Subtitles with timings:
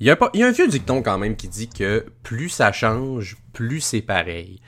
[0.00, 3.80] Il y, a un vieux dicton quand même qui dit que plus ça change, plus
[3.80, 4.60] c'est pareil.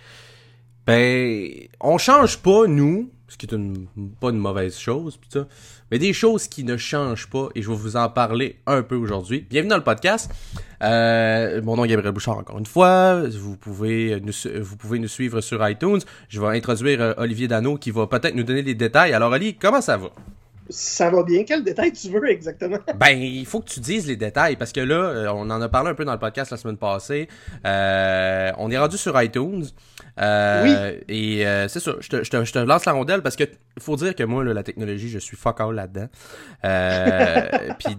[0.86, 1.50] Ben,
[1.80, 3.88] on change pas, nous, ce qui est une,
[4.20, 5.48] pas une mauvaise chose, pis ça,
[5.90, 8.94] mais des choses qui ne changent pas, et je vais vous en parler un peu
[8.94, 9.44] aujourd'hui.
[9.50, 10.30] Bienvenue dans le podcast.
[10.84, 13.28] Euh, mon nom est Gabriel Bouchard encore une fois.
[13.28, 14.32] Vous pouvez nous,
[14.62, 16.00] vous pouvez nous suivre sur iTunes.
[16.28, 19.12] Je vais introduire euh, Olivier Dano qui va peut-être nous donner des détails.
[19.12, 20.10] Alors, Oli, comment ça va?
[20.68, 21.44] Ça va bien.
[21.44, 22.78] Quel détail tu veux exactement?
[22.96, 25.68] Ben, il faut que tu dises les détails parce que là, euh, on en a
[25.68, 27.28] parlé un peu dans le podcast la semaine passée.
[27.64, 29.64] Euh, on est rendu sur iTunes.
[30.18, 31.04] Euh, oui.
[31.08, 33.44] Et euh, c'est ça, je te, je, te, je te, lance la rondelle parce que
[33.78, 36.08] faut dire que moi, là, la technologie, je suis fuck all là-dedans.
[36.64, 37.96] Euh, puis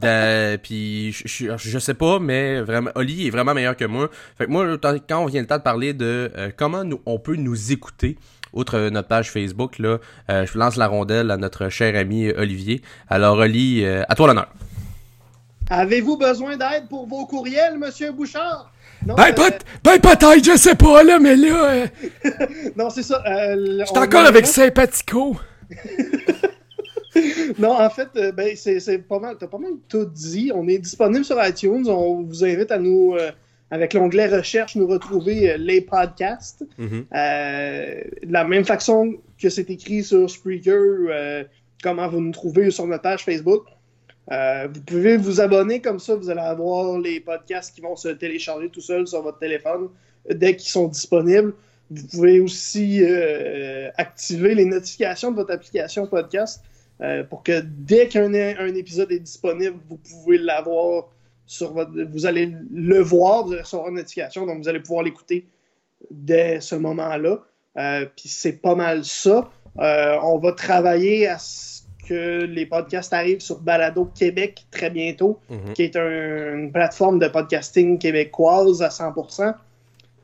[0.63, 4.09] puis je, je, sais pas, mais vraiment, Oli est vraiment meilleur que moi.
[4.37, 7.35] Fait que moi, quand on vient le temps de parler de comment nous, on peut
[7.35, 8.17] nous écouter,
[8.57, 12.81] outre notre page Facebook, là, euh, je lance la rondelle à notre cher ami Olivier.
[13.09, 14.49] Alors, Oli, euh, à toi l'honneur.
[15.69, 18.71] Avez-vous besoin d'aide pour vos courriels, Monsieur Bouchard?
[19.05, 19.49] Non, ben, euh...
[19.83, 21.71] ben peut-être, je sais pas, là, mais là...
[21.71, 21.87] Euh,
[22.75, 23.21] non, c'est ça.
[23.27, 25.35] Euh, je encore avec Sympathico.
[27.59, 30.51] non, en fait, ben, c'est pas mal, t'as pas mal tout dit.
[30.53, 31.85] On est disponible sur iTunes.
[31.87, 33.15] On vous invite à nous
[33.69, 36.65] avec l'onglet recherche, nous retrouver euh, les podcasts.
[36.77, 37.05] Mhm.
[37.13, 41.43] euh, de la même façon que c'est écrit sur Spreaker, euh,
[41.83, 43.65] comment vous nous trouvez sur notre page Facebook.
[44.31, 48.09] Euh, vous pouvez vous abonner comme ça, vous allez avoir les podcasts qui vont se
[48.09, 49.89] télécharger tout seul sur votre téléphone
[50.29, 51.53] dès qu'ils sont disponibles.
[51.89, 53.01] Vous pouvez aussi
[53.95, 56.61] activer les notifications de votre application podcast
[57.29, 61.07] pour que dès qu'un un épisode est disponible, vous pouvez l'avoir
[61.47, 65.03] sur votre, vous allez le voir, vous allez recevoir une notification, donc vous allez pouvoir
[65.03, 65.47] l'écouter
[66.11, 67.39] dès ce moment-là.
[67.77, 69.49] Euh, Puis c'est pas mal ça.
[69.79, 75.39] Euh, on va travailler à ce que les podcasts arrivent sur Balado Québec très bientôt,
[75.49, 75.73] Mhm.
[75.73, 79.53] qui est un- une plateforme de podcasting québécoise à 100%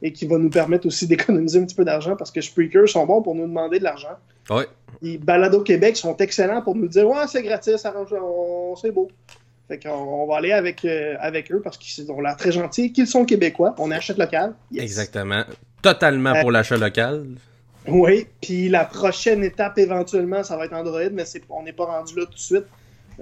[0.02, 1.08] et qui va nous permettre aussi
[1.42, 4.16] d'économiser un petit peu d'argent parce que Spreaker sont bons pour nous demander de l'argent.
[4.50, 4.66] Ouais.
[5.02, 9.10] Les Balado Québec sont excellents pour nous dire Ouais, c'est gratis, arrange- on- c'est beau.
[9.68, 12.92] Fait qu'on on va aller avec, euh, avec eux parce qu'ils ont l'air très gentils,
[12.92, 13.76] qu'ils sont québécois.
[13.78, 14.54] On achète local.
[14.72, 14.84] Yes.
[14.84, 15.44] Exactement.
[15.82, 17.26] Totalement Euh, pour l'achat local.
[17.88, 22.16] Oui, puis la prochaine étape éventuellement, ça va être Android, mais on n'est pas rendu
[22.18, 22.66] là tout de suite.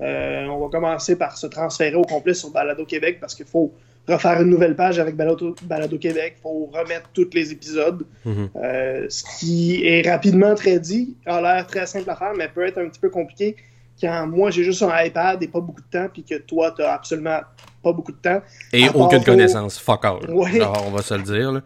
[0.02, 3.74] Euh, on va commencer par se transférer au complet sur Balado Québec parce qu'il faut
[4.08, 8.06] refaire une nouvelle page avec Balado, Balado Québec, il faut remettre tous les épisodes.
[8.26, 8.50] Mhm.
[8.56, 12.66] Euh, ce qui est rapidement très dit, a l'air très simple à faire, mais peut
[12.66, 13.56] être un petit peu compliqué
[14.02, 16.82] quand moi j'ai juste un iPad et pas beaucoup de temps, puis que toi tu
[16.82, 17.40] absolument
[17.84, 18.42] pas beaucoup de temps.
[18.74, 19.80] Et aucune connaissance.
[19.80, 20.30] Fuck all.
[20.30, 20.60] Ouais.
[20.60, 21.52] Genre, on va se le dire.
[21.52, 21.62] Là.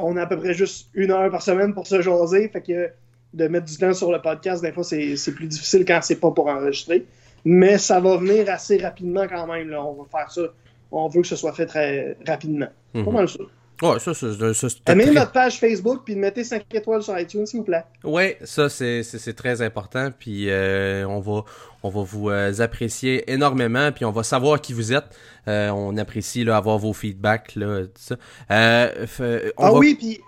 [0.00, 2.90] On a à peu près juste une heure par semaine pour se jaser, fait que
[3.34, 6.30] de mettre du temps sur le podcast, des fois, c'est plus difficile quand c'est pas
[6.30, 7.04] pour enregistrer.
[7.44, 9.68] Mais ça va venir assez rapidement quand même.
[9.68, 9.84] Là.
[9.84, 10.42] On va faire ça.
[10.90, 12.68] On veut que ce soit fait très rapidement.
[12.94, 13.04] Mhm.
[13.04, 13.40] Pas mal ça.
[13.82, 17.02] Ouais, ça, ça, ça, ça, c'est Aimez très- notre page Facebook puis mettez 5 étoiles
[17.02, 17.84] sur iTunes, s'il vous plaît.
[18.04, 19.02] Ouais, ça c'est
[19.36, 21.42] très important puis euh, on va
[21.82, 25.04] on va vous euh, apprécier énormément puis on va savoir qui vous êtes.
[25.48, 28.14] Euh, on apprécie là avoir vos feedbacks là tout ça.
[28.50, 30.20] F- on Ah va- oui, puis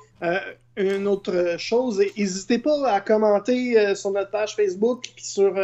[0.77, 5.55] une autre chose, n'hésitez pas à commenter sur notre page Facebook puis sur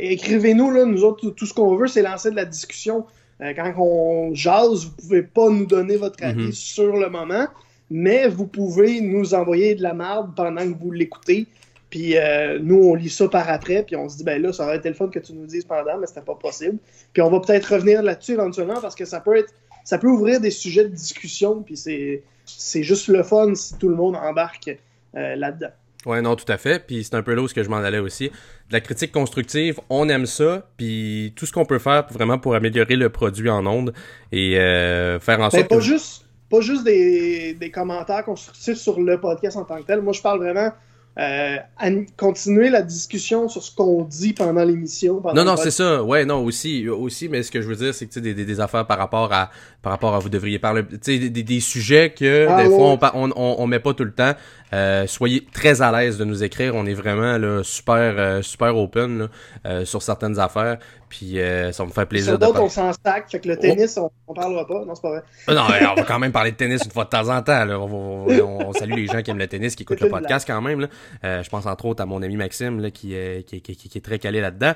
[0.00, 3.04] écrivez-nous là, nous autres tout, tout ce qu'on veut, c'est lancer de la discussion.
[3.40, 6.52] Euh, quand on jase, vous pouvez pas nous donner votre avis Mhm.
[6.52, 7.46] sur le moment,
[7.90, 11.46] mais vous pouvez nous envoyer de la marde pendant que vous l'écoutez.
[11.90, 14.64] Puis euh, nous, on lit ça par après, puis on se dit, ben là, ça
[14.64, 16.78] aurait été le fun que tu nous dises pendant, mais c'était pas possible.
[17.12, 19.52] Puis on va peut-être revenir là-dessus éventuellement parce que ça peut être,
[19.84, 23.88] ça peut ouvrir des sujets de discussion, puis c'est, c'est juste le fun si tout
[23.88, 24.76] le monde embarque
[25.16, 25.70] euh, là-dedans.
[26.06, 26.84] Ouais, non, tout à fait.
[26.86, 28.28] Puis c'est un peu là où ce que je m'en allais aussi.
[28.28, 30.68] De la critique constructive, on aime ça.
[30.76, 33.92] Puis tout ce qu'on peut faire pour, vraiment pour améliorer le produit en ondes
[34.32, 35.82] et euh, faire en sorte pas que...
[35.82, 40.00] juste, pas juste des, des commentaires constructifs sur le podcast en tant que tel.
[40.02, 40.70] Moi, je parle vraiment
[41.16, 45.22] euh, à continuer la discussion sur ce qu'on dit pendant l'émission.
[45.32, 46.02] Non, non, c'est ça.
[46.02, 48.60] Ouais, non, aussi, aussi, mais ce que je veux dire, c'est que des, des, des
[48.60, 49.50] affaires par rapport à,
[49.80, 52.76] par rapport à vous devriez parler, tu sais, des, sujets que Ah, des ouais.
[52.76, 54.32] fois on, on, on met pas tout le temps.
[54.74, 56.74] Euh, soyez très à l'aise de nous écrire.
[56.74, 59.28] On est vraiment là super, euh, super open là,
[59.66, 60.78] euh, sur certaines affaires.
[61.08, 61.38] Puis
[61.70, 63.30] ça me fait plaisir Sur d'autres, on s'en stack.
[63.30, 64.84] Fait que le tennis, on, on parlera pas.
[64.84, 65.22] Non, c'est pas vrai.
[65.46, 65.62] Ah Non,
[65.92, 67.64] on va quand même parler de tennis une fois de temps en temps.
[67.64, 67.78] Là.
[67.78, 70.60] On, on- on salue les gens qui aiment le tennis, qui écoutent le podcast quand
[70.60, 70.80] même.
[70.80, 71.42] Là.
[71.42, 73.98] Je pense entre autres à mon ami Maxime là, qui, est- qui, qui, qui- qui
[73.98, 74.72] est très calé là-dedans.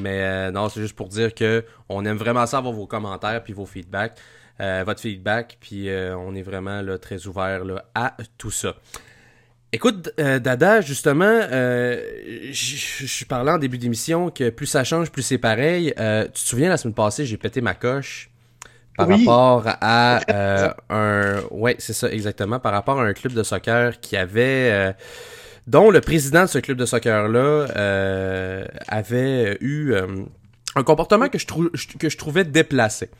[0.00, 3.42] Mais euh, non, c'est juste pour dire que on aime vraiment ça avoir vos commentaires
[3.44, 4.16] puis vos feedbacks,
[4.60, 8.74] euh, votre feedback, puis euh, on est vraiment là, très ouvert là, à tout ça.
[9.70, 12.02] Écoute, euh, Dada, justement, euh,
[12.52, 15.92] je parlais en début d'émission que plus ça change, plus c'est pareil.
[15.98, 18.30] Euh, tu te souviens, la semaine passée, j'ai pété ma coche.
[18.96, 23.42] par rapport à euh, un ouais c'est ça exactement par rapport à un club de
[23.42, 24.94] soccer qui avait
[25.68, 29.94] dont le président de ce club de soccer là euh, avait eu
[30.74, 33.10] un comportement que je que je trouvais déplacé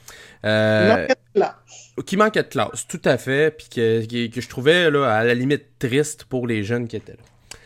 [2.07, 5.35] qui manquait de classe tout à fait puis que, que, je trouvais là à la
[5.35, 7.59] limite triste pour les jeunes qui étaient là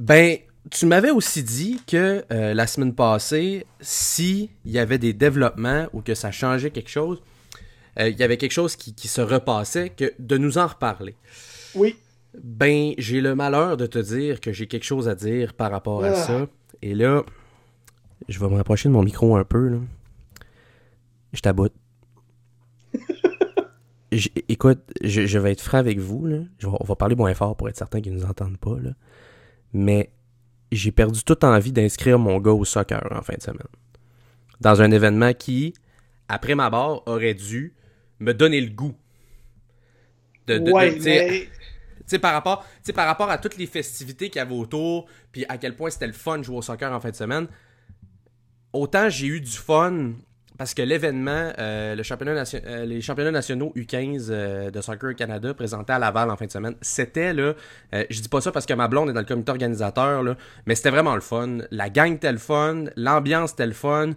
[0.00, 0.38] ben
[0.70, 6.02] tu m'avais aussi dit que euh, la semaine passée, s'il y avait des développements ou
[6.02, 7.22] que ça changeait quelque chose,
[7.98, 11.14] euh, il y avait quelque chose qui, se repassait, que de nous en reparler.
[11.74, 11.96] Oui.
[12.38, 16.04] Ben, j'ai le malheur de te dire que j'ai quelque chose à dire par rapport
[16.04, 16.14] à ah.
[16.14, 16.46] ça.
[16.82, 17.24] Et là,
[18.28, 19.68] je vais me rapprocher de mon micro un peu.
[19.68, 19.78] Là.
[21.32, 21.72] Je t'aboute.
[24.10, 26.26] Écoute, je, vais être franc avec vous.
[26.26, 26.38] Là.
[26.64, 28.78] on va parler moins fort pour être certain qu'ils ne nous entendent pas.
[28.80, 28.90] Là.
[29.72, 30.10] Mais
[30.72, 33.68] j'ai perdu toute envie d'inscrire mon gars au soccer en fin de semaine.
[34.60, 35.74] Dans un événement qui,
[36.28, 37.74] après ma barre, aurait dû
[38.18, 38.94] me donner le goût.
[40.46, 45.44] De, de, par rapport, par rapport à toutes les festivités qu'il y avait autour, puis
[45.48, 47.46] à quel point c'était le fun de jouer au soccer en fin de semaine,
[48.72, 50.12] autant j'ai eu du fun
[50.58, 55.54] parce que l'événement, euh, le championnat euh, les championnats nationaux U15 euh, de Soccer Canada
[55.54, 57.54] présentés à Laval en fin de semaine, c'était là,
[57.92, 60.74] je dis pas ça parce que ma blonde est dans le comité organisateur, là, mais
[60.74, 61.58] c'était vraiment le fun.
[61.70, 64.10] La gang était le fun, l'ambiance était le fun.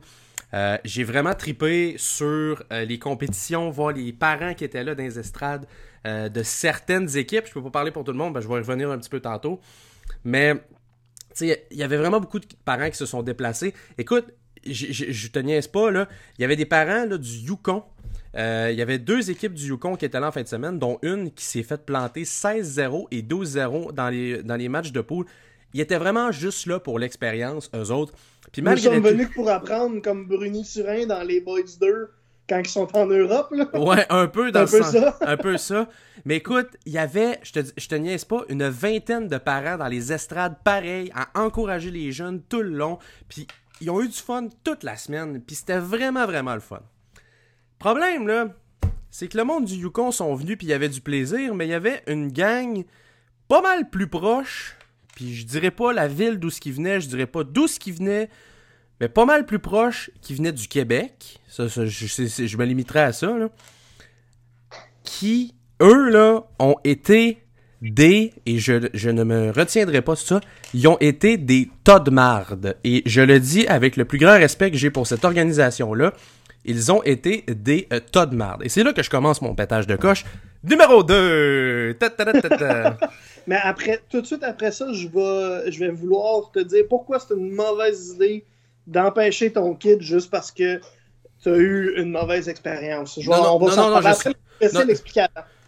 [0.84, 5.68] j'ai vraiment tripé sur les compétitions, voir les parents qui étaient là dans les estrades
[6.06, 7.46] de certaines équipes.
[7.48, 9.20] Je peux pas parler pour tout le monde, ben, je vais revenir un petit peu
[9.20, 9.60] tantôt.
[10.24, 10.56] Mais
[11.40, 13.74] il y avait vraiment beaucoup de parents qui se sont déplacés.
[13.98, 14.34] Écoute,
[14.66, 16.08] je te niaise pas, là.
[16.38, 17.84] Il y avait des parents là, du Yukon.
[18.38, 20.80] Euh, il y avait deux équipes du Yukon qui étaient là en fin de semaine,
[20.80, 25.02] dont une qui s'est fait planter 16-0 et 12-0 dans les, dans les matchs de
[25.02, 25.25] poule.
[25.74, 28.13] Ils étaient vraiment juste là pour l'expérience, eux autres.
[28.52, 32.10] Puis Nous sommes venus pour apprendre comme Bruni Turin dans les Boys 2
[32.50, 33.48] quand ils sont en Europe.
[33.52, 33.69] Là.
[33.80, 35.18] Ouais, un peu dans un peu ça.
[35.22, 35.88] un peu ça.
[36.25, 39.78] Mais écoute, il y avait, je te, je te niaise pas, une vingtaine de parents
[39.78, 43.00] dans les estrades pareil à encourager les jeunes tout le long.
[43.30, 43.48] Puis
[43.81, 46.81] ils ont eu du fun toute la semaine, puis c'était vraiment, vraiment le fun.
[47.80, 48.48] Problème, là,
[49.10, 51.68] c'est que le monde du Yukon sont venus, puis il y avait du plaisir, mais
[51.68, 52.86] il y avait une gang
[53.48, 54.78] pas mal plus proche,
[55.16, 57.80] puis je dirais pas la ville d'où ce qui venait, je dirais pas d'où ce
[57.80, 58.30] qui venait,
[59.01, 63.36] mais pas mal plus proche, qui venait du Québec, ça, je, me limiterai à ça,
[65.04, 67.44] qui, eux, là, ont été
[67.81, 70.39] des, et je, je, ne me retiendrai pas de ça,
[70.74, 72.78] ils ont été des tas de marde.
[72.83, 76.13] Et je le dis avec le plus grand respect que j'ai pour cette organisation-là,
[76.63, 78.63] ils ont été des euh, tas de marde.
[78.63, 80.25] Et c'est là que je commence mon pétage de coche.
[80.63, 81.98] Numéro 2!
[83.48, 87.19] Mais après, tout de suite après ça, je vais, je vais vouloir te dire pourquoi
[87.19, 88.45] c'est une mauvaise idée
[88.86, 90.80] d'empêcher ton kid juste parce que
[91.42, 93.18] tu as eu une mauvaise expérience.
[93.18, 94.31] Non, non, non, non, je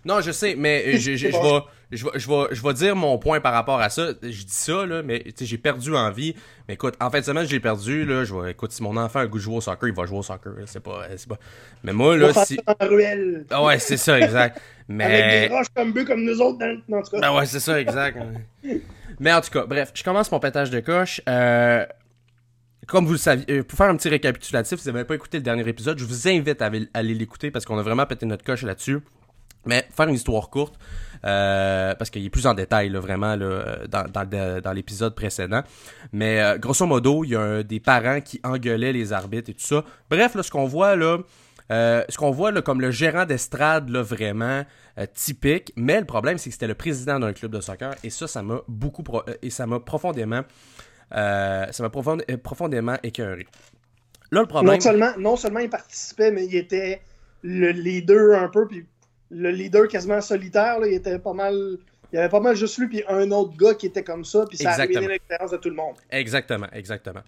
[0.05, 1.59] Non, je sais, mais je, je, je, vais,
[1.95, 4.09] je vais, je, vais, je vais dire mon point par rapport à ça.
[4.21, 6.35] Je dis ça, là, mais j'ai perdu envie.
[6.67, 8.05] Mais écoute, en fin de semaine, j'ai perdu.
[8.05, 9.95] Là, je vais, écoute, si mon enfant a le goût de jouer au soccer, il
[9.95, 10.53] va jouer au soccer.
[10.65, 11.37] C'est pas, c'est pas.
[11.83, 12.59] Mais moi, là, si.
[12.79, 13.45] ruelle.
[13.49, 14.61] Ah ouais, c'est ça, exact.
[14.87, 15.05] Mais...
[15.05, 17.19] Avec des roches comme comme nous autres, dans, en tout cas.
[17.21, 18.17] Ben ouais, c'est ça, exact.
[19.19, 21.21] mais en tout cas, bref, je commence mon pétage de coche.
[21.29, 21.85] Euh,
[22.85, 25.37] comme vous le saviez, euh, pour faire un petit récapitulatif, si vous n'avez pas écouté
[25.37, 28.43] le dernier épisode, je vous invite à aller l'écouter parce qu'on a vraiment pété notre
[28.43, 28.99] coche là-dessus.
[29.65, 30.77] Mais faire une histoire courte,
[31.25, 35.61] euh, parce qu'il est plus en détail là, vraiment là, dans, dans, dans l'épisode précédent.
[36.11, 39.65] Mais euh, grosso modo, il y a des parents qui engueulaient les arbitres et tout
[39.65, 39.85] ça.
[40.09, 41.19] Bref, là, ce qu'on voit là,
[41.71, 44.65] euh, ce qu'on voit là, comme le gérant d'estrade là, vraiment
[45.13, 45.71] typique.
[45.77, 48.43] Mais le problème, c'est que c'était le président d'un club de soccer et ça, ça
[48.43, 49.03] m'a beaucoup
[49.41, 50.41] et ça m'a profondément,
[51.09, 53.47] ça m'a profondément écœuré.
[54.31, 54.75] Là, le problème.
[54.75, 57.01] Non seulement, non seulement il participait, mais il était
[57.43, 58.67] le leader un peu,
[59.29, 61.77] le leader quasiment solitaire, il était pas mal.
[62.11, 64.45] Il y avait pas mal juste lui puis un autre gars qui était comme ça,
[64.47, 65.95] puis ça a ruiné l'expérience de tout le monde.
[66.11, 67.21] Exactement, exactement.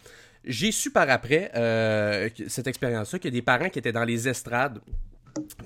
[0.43, 4.03] J'ai su par après euh, cette expérience-là qu'il y a des parents qui étaient dans
[4.03, 4.79] les estrades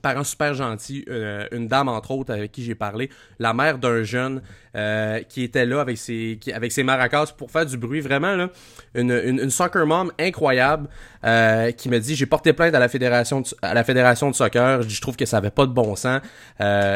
[0.01, 4.03] parents super gentil, euh, une dame entre autres avec qui j'ai parlé, la mère d'un
[4.03, 4.41] jeune
[4.75, 8.49] euh, qui était là avec ses maracas pour faire du bruit vraiment là,
[8.95, 10.87] une, une, soccer mom incroyable
[11.23, 14.81] euh, qui me dit j'ai porté plainte à la fédération de, à la fédération soccer,
[14.81, 16.21] je trouve que ça avait pas de bon sens,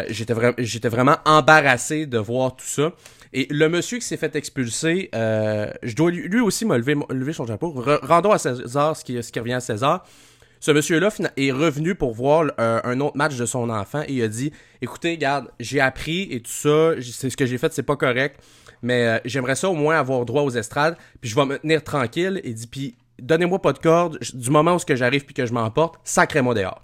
[0.10, 2.92] j'étais vraiment embarrassé de voir tout ça.
[3.36, 7.48] Et le monsieur qui s'est fait expulser, je dois lui, aussi me lever, lever son
[7.48, 7.74] chapeau.
[8.04, 10.06] rendons à César qui, ce qui revient à César.
[10.64, 14.24] Ce monsieur-là est revenu pour voir euh, un autre match de son enfant et il
[14.24, 17.84] a dit Écoutez, garde, j'ai appris et tout ça, c'est ce que j'ai fait, c'est
[17.84, 18.40] pas correct,
[18.82, 21.84] mais euh, j'aimerais ça au moins avoir droit aux estrades, puis je vais me tenir
[21.84, 22.40] tranquille.
[22.46, 25.96] Et dit Puis donnez-moi pas de corde, du moment où j'arrive puis que je m'emporte,
[26.06, 26.82] sacrez-moi dehors.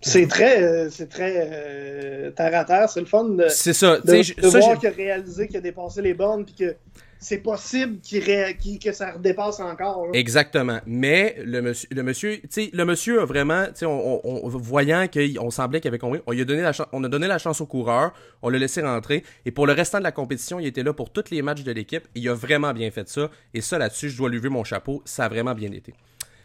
[0.00, 2.90] C'est très, c'est très terre à terre.
[2.90, 4.00] C'est le fun de, c'est ça.
[4.00, 6.74] de, voir qu'il a réalisé qu'il a dépassé les bornes puis que
[7.20, 10.08] c'est possible que ça redépasse encore.
[10.14, 10.80] Exactement.
[10.86, 15.88] Mais le monsieur, le monsieur, le monsieur a vraiment, on, on, voyant qu'on semblait qu'il
[15.88, 19.74] avait on, a donné la chance au coureur, on l'a laissé rentrer, et pour le
[19.74, 22.34] restant de la compétition, il était là pour tous les matchs de l'équipe, il a
[22.34, 23.30] vraiment bien fait ça.
[23.52, 25.92] Et ça, là-dessus, je dois lui lever mon chapeau, ça a vraiment bien été.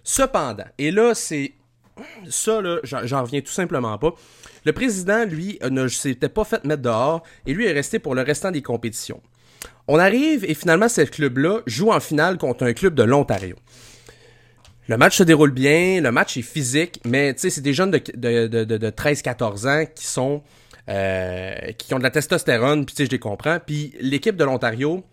[0.03, 1.53] Cependant, et là, c'est
[2.29, 4.13] ça, là, j'en reviens tout simplement pas.
[4.65, 8.23] Le président, lui, ne s'était pas fait mettre dehors et lui est resté pour le
[8.23, 9.21] restant des compétitions.
[9.87, 13.55] On arrive et finalement, ce club-là joue en finale contre un club de l'Ontario.
[14.87, 18.47] Le match se déroule bien, le match est physique, mais c'est des jeunes de, de,
[18.47, 20.43] de, de 13-14 ans qui sont
[20.87, 23.57] euh, qui ont de la testostérone, puis je les comprends.
[23.65, 25.03] Puis l'équipe de l'Ontario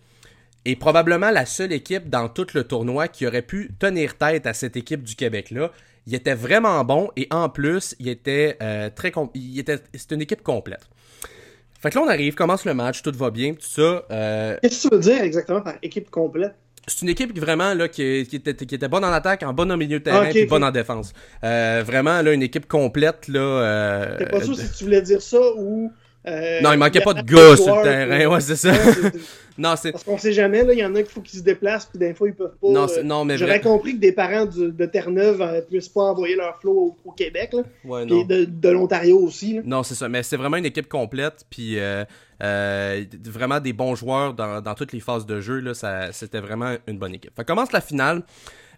[0.65, 4.53] est probablement la seule équipe dans tout le tournoi qui aurait pu tenir tête à
[4.53, 5.71] cette équipe du Québec-là.
[6.05, 8.89] Il était vraiment bon et en plus, il était euh.
[9.95, 10.87] C'est une équipe complète.
[11.83, 14.05] Fait que là, on arrive, commence le match, tout va bien, tout ça.
[14.09, 16.55] Euh, Qu'est-ce que tu veux dire exactement par équipe complète?
[16.87, 19.51] C'est une équipe qui vraiment là, qui, qui, était, qui était bonne en attaque, en
[19.51, 21.11] bonne au milieu de terrain, et bonne en défense.
[21.43, 23.39] Euh, vraiment là, une équipe complète là.
[23.41, 25.91] Euh, T'es pas sûr si tu voulais dire ça ou.
[26.25, 28.71] Euh, non, il manquait pas de gars sur le terrain, ouais, c'est ça.
[29.57, 29.91] Non, c'est...
[29.91, 31.99] Parce qu'on sait jamais, là, il y en a qu'il faut qu'ils se déplacent, puis
[31.99, 32.69] des fois, ils peuvent pas.
[32.69, 36.01] Non, euh, non mais J'aurais compris que des parents de Terre-Neuve ne euh, puissent pas
[36.01, 37.61] envoyer leur flot au, Québec, là.
[37.85, 38.23] Ouais, non.
[38.23, 39.53] de, de l'Ontario aussi.
[39.55, 39.61] Là.
[39.65, 42.03] Non, c'est ça, mais c'est vraiment une équipe complète, puis euh,
[43.25, 46.75] vraiment des bons joueurs dans, dans, toutes les phases de jeu, là, ça, c'était vraiment
[46.87, 47.35] une bonne équipe.
[47.35, 48.23] Fait commence la finale.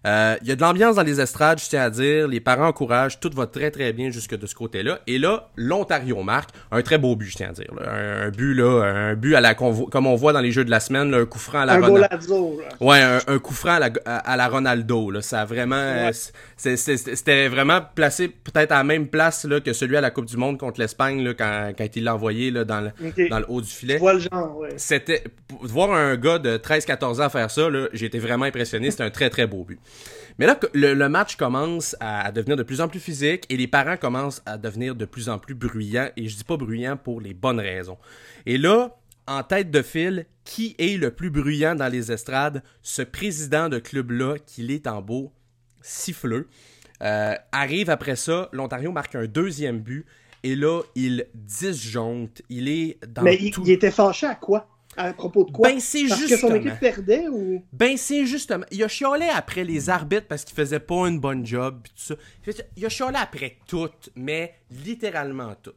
[0.06, 2.28] Euh, il y a de l'ambiance dans les estrades, je tiens à dire.
[2.28, 3.18] Les parents encouragent.
[3.18, 5.00] Tout va très, très bien jusque de ce côté-là.
[5.06, 7.70] Et là, l'Ontario marque un très beau but, je tiens à dire.
[7.84, 10.80] Un, but, là, un but à la comme on voit dans les jeux de la
[10.80, 12.60] semaine, un coup franc à la Ronaldo.
[12.80, 15.10] Ouais, un, coup franc à la, à, la Ronaldo.
[15.10, 15.22] Là.
[15.22, 16.10] Ça a vraiment...
[16.56, 20.36] C'était vraiment placé peut-être à la même place là, que celui à la Coupe du
[20.36, 23.68] Monde contre l'Espagne quand, quand il l'a envoyé là, dans, le, dans le haut du
[23.68, 23.94] filet.
[23.94, 24.70] Je vois le genre, ouais.
[24.76, 25.24] C'était...
[25.62, 28.90] Voir un gars de 13-14 ans faire ça, j'ai été vraiment impressionné.
[28.90, 29.78] C'était un très, très beau but.
[30.38, 33.96] Mais là, le, match commence à, devenir de plus en plus physique et les parents
[33.96, 36.10] commencent à devenir de plus en plus bruyants.
[36.16, 37.96] Et je dis pas bruyants pour les bonnes raisons.
[38.44, 42.62] Et là, en tête de file, qui est le plus bruyant dans les estrades?
[42.82, 45.32] Ce président de club-là, qui est en beau
[45.80, 46.48] siffleux.
[47.02, 50.06] Euh, arrive après ça, l'Ontario marque un deuxième but.
[50.42, 52.42] Et là, il disjoncte.
[52.48, 54.68] Il est dans Mais il était fâché à quoi?
[54.96, 55.68] À propos de quoi?
[55.70, 57.62] Ben, c'est parce que son équipe perdait ou?
[57.72, 58.64] Ben, c'est justement.
[58.70, 61.82] Il a chialé après les arbitres parce qu'il faisait pas une bonne job.
[61.84, 62.14] Tout ça.
[62.76, 65.74] Il a chialé après tout, mais littéralement tout.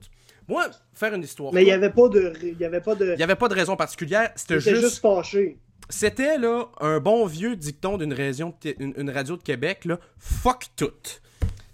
[0.48, 1.54] Moi, faire une histoire.
[1.54, 2.34] Mais il n'y avait pas de.
[2.42, 3.14] Il y avait pas de.
[3.14, 4.32] Il y avait pas de raison particulière.
[4.36, 4.82] C'était juste.
[4.82, 5.58] juste fâché.
[5.90, 10.00] C'était là un bon vieux dicton d'une radio, une, radio de Québec là.
[10.20, 10.92] Fuck tout.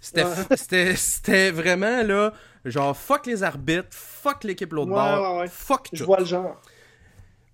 [0.00, 2.32] C'était vraiment là,
[2.64, 5.96] genre fuck les arbitres, fuck l'équipe l'autre bord, fuck tout.
[5.96, 6.60] Je vois le genre.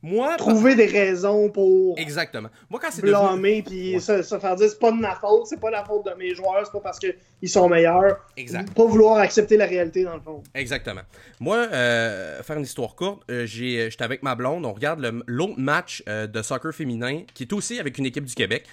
[0.04, 2.48] Moi, trouver des raisons pour exactement.
[2.68, 5.70] Moi quand c'est blâmer puis se, faire dire c'est pas de ma faute, c'est pas
[5.70, 8.18] la faute de mes joueurs, c'est pas parce qu'ils sont meilleurs.
[8.36, 8.74] Exact.
[8.74, 10.42] Pas vouloir accepter la réalité dans le fond.
[10.54, 11.02] Exactement.
[11.38, 15.58] Moi, euh, faire une histoire courte, euh, j'ai, j'étais avec ma blonde, on regarde l'autre
[15.58, 18.64] match euh, de soccer féminin qui est aussi avec une équipe du Québec.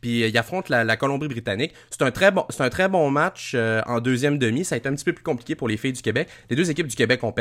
[0.00, 1.74] puis il affronte la, Colombie-Britannique.
[1.90, 4.64] C'est un très bon, c'est un très bon match en deuxième demi.
[4.64, 6.28] Ça a été un petit peu plus compliqué pour les filles du Québec.
[6.48, 7.34] Les deux équipes du Québec ont,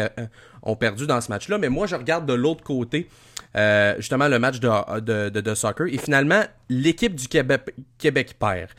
[0.64, 3.08] ont perdu dans ce match-là, mais moi, je regarde de l'autre côté,
[3.56, 5.88] euh, justement, le match de, de, soccer.
[5.88, 8.70] Et finalement, l'équipe du Québec, Québec perd.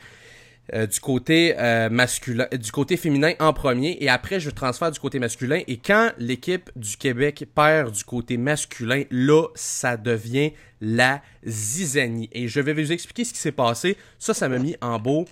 [0.73, 4.99] Euh, du côté euh, masculin, du côté féminin en premier, et après je transfère du
[4.99, 5.61] côté masculin.
[5.67, 12.29] Et quand l'équipe du Québec perd du côté masculin, là, ça devient la zizanie.
[12.33, 13.97] Et je vais vous expliquer ce qui s'est passé.
[14.19, 15.25] Ça, ça m'a mis en beau.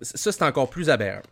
[0.00, 1.22] Ça, c'est encore plus aberrant.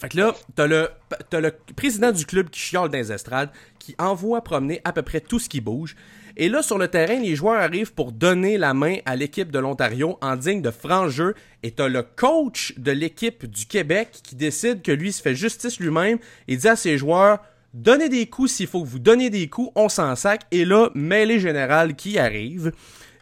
[0.00, 0.88] Fait que là, t'as le,
[1.32, 5.02] as le président du club qui chiale dans les estrades, qui envoie promener à peu
[5.02, 5.94] près tout ce qui bouge.
[6.38, 9.58] Et là, sur le terrain, les joueurs arrivent pour donner la main à l'équipe de
[9.58, 11.34] l'Ontario en digne de franc jeu.
[11.62, 15.78] Et t'as le coach de l'équipe du Québec qui décide que lui se fait justice
[15.78, 17.40] lui-même et dit à ses joueurs
[17.74, 20.42] Donnez des coups s'il faut que vous donniez des coups, on s'en sac.
[20.50, 22.72] Et là, mêlée générale qui arrive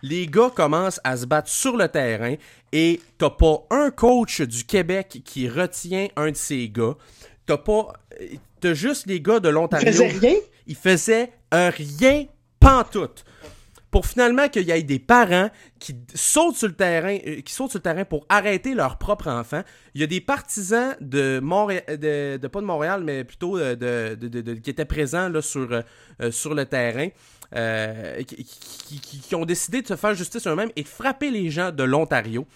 [0.02, 2.35] les gars commencent à se battre sur le terrain
[2.73, 6.95] et t'as pas un coach du Québec qui retient un de ces gars.
[7.47, 7.93] T'as pas.
[8.61, 9.88] T'as juste les gars de l'Ontario.
[9.88, 10.35] Ils faisaient rien?
[10.67, 12.26] Ils faisaient un rien
[12.61, 13.25] pantoute.
[13.90, 17.71] Pour finalement qu'il y ait des parents qui sautent sur le terrain, euh, qui sautent
[17.71, 19.62] sur le terrain pour arrêter leur propre enfant.
[19.95, 24.55] Il y a des partisans de Montréal, de, pas de Montréal, mais plutôt de, de,
[24.55, 25.73] qui étaient présents là, sur,
[26.21, 27.09] euh, sur le terrain.
[27.57, 31.83] Euh, qui, ont décidé de se faire justice eux-mêmes et de frapper les gens de
[31.83, 32.47] l'Ontario.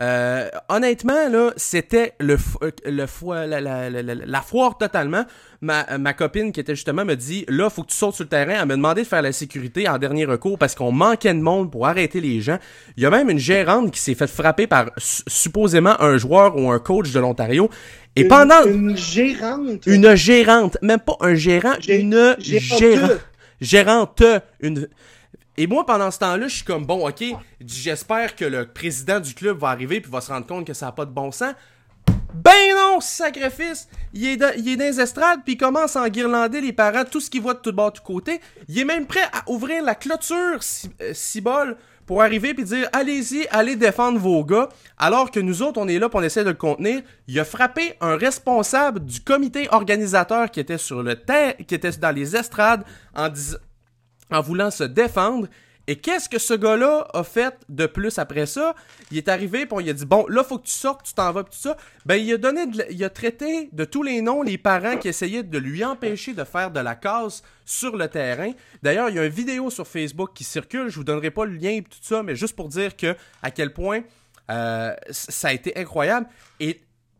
[0.00, 2.38] Euh, honnêtement, là, c'était le,
[2.86, 3.04] le
[3.46, 5.24] la, la, la, la, foire totalement.
[5.60, 8.28] Ma, ma copine qui était justement me dit là, faut que tu sautes sur le
[8.28, 8.60] terrain.
[8.60, 11.70] Elle m'a demandé de faire la sécurité en dernier recours parce qu'on manquait de monde
[11.70, 12.58] pour arrêter les gens.
[12.96, 16.70] Il y a même une gérante qui s'est fait frapper par supposément un joueur ou
[16.70, 17.68] un coach de l'Ontario.
[18.14, 23.20] Et une, pendant une gérante, une gérante, même pas un gérant, une gérante,
[23.60, 24.22] gérante,
[24.60, 24.88] une
[25.60, 27.24] et moi, pendant ce temps-là, je suis comme, bon, ok,
[27.60, 30.86] j'espère que le président du club va arriver puis va se rendre compte que ça
[30.86, 31.52] n'a pas de bon sens.
[32.32, 33.88] Ben non, sacrifice!
[34.12, 37.18] Il est, il est dans les estrades, puis il commence à enguirlander les parents, tout
[37.20, 38.40] ce qu'il voit de tout bord, de tout côté.
[38.68, 40.62] Il est même prêt à ouvrir la clôture
[41.12, 41.74] cibole euh,
[42.08, 45.98] pour arriver puis dire allez-y, allez défendre vos gars, alors que nous autres, on est
[45.98, 47.02] là pour on essaie de le contenir.
[47.28, 51.90] Il a frappé un responsable du comité organisateur qui était sur le terre, qui était
[51.92, 52.82] dans les estrades
[53.14, 53.58] en disant
[54.30, 55.48] en voulant se défendre.
[55.88, 58.74] Et qu'est-ce que ce gars-là a fait de plus après ça?
[59.10, 61.32] Il est arrivé, puis il a dit, bon, là, faut que tu sortes, tu t'en
[61.32, 61.78] vas, pis tout ça.
[62.04, 65.42] Ben, il a donné, il a traité de tous les noms les parents qui essayaient
[65.42, 68.52] de lui empêcher de faire de la casse sur le terrain.
[68.82, 71.54] D'ailleurs, il y a une vidéo sur Facebook qui circule, je vous donnerai pas le
[71.54, 74.02] lien et tout ça, mais juste pour dire que, à quel point,
[74.50, 76.26] euh, ça a été incroyable.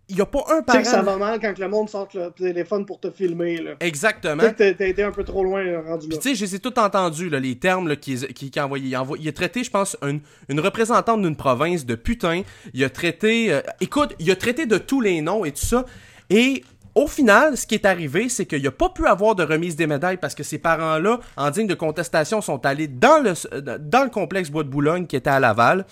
[0.08, 0.78] Il n'y a pas un parent.
[0.78, 3.58] Tu sais que ça va mal quand le monde sort le téléphone pour te filmer.
[3.58, 3.72] Là.
[3.80, 4.42] Exactement.
[4.42, 6.16] Tu sais que t'as été un peu trop loin rendu là.
[6.16, 8.96] Tu sais, je les ai tout entendus, là, les termes qu'il qui, qui a envoyés.
[9.20, 12.42] Il, a traité, je pense, une, une représentante d'une province de putain.
[12.72, 13.52] Il a traité.
[13.52, 15.84] Euh, écoute, il a traité de tous les noms et tout ça.
[16.30, 16.62] Et
[16.94, 19.86] au final, ce qui est arrivé, c'est qu'il n'a pas pu avoir de remise des
[19.86, 24.10] médailles parce que ces parents-là, en digne de contestation, sont allés dans le, dans le
[24.10, 25.84] complexe Bois de Boulogne qui était à Laval.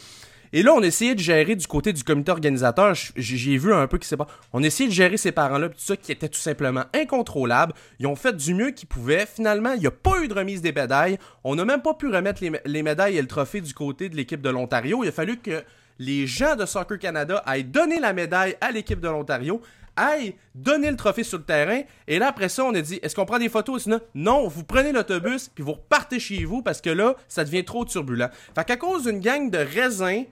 [0.53, 2.95] Et là, on essayait de gérer du côté du comité organisateur.
[3.17, 4.27] J'ai vu un peu qui s'est pas.
[4.53, 7.73] On essayait de gérer ces parents-là, tout ça, qui était tout simplement incontrôlable.
[7.99, 9.27] Ils ont fait du mieux qu'ils pouvaient.
[9.27, 11.19] Finalement, il n'y a pas eu de remise des médailles.
[11.45, 14.41] On n'a même pas pu remettre les, médailles et le trophée du côté de l'équipe
[14.41, 15.03] de l'Ontario.
[15.05, 15.63] Il a fallu que
[15.99, 19.61] les gens de Soccer Canada aillent donner la médaille à l'équipe de l'Ontario
[19.97, 21.83] aillent donner le trophée sur le terrain.
[22.07, 23.85] Et là, après ça, on a dit, est-ce qu'on prend des photos?
[23.85, 27.65] Sinon, non, vous prenez l'autobus, puis vous repartez chez vous, parce que là, ça devient
[27.65, 28.31] trop turbulent.
[28.55, 30.25] Fait qu'à cause d'une gang de raisins,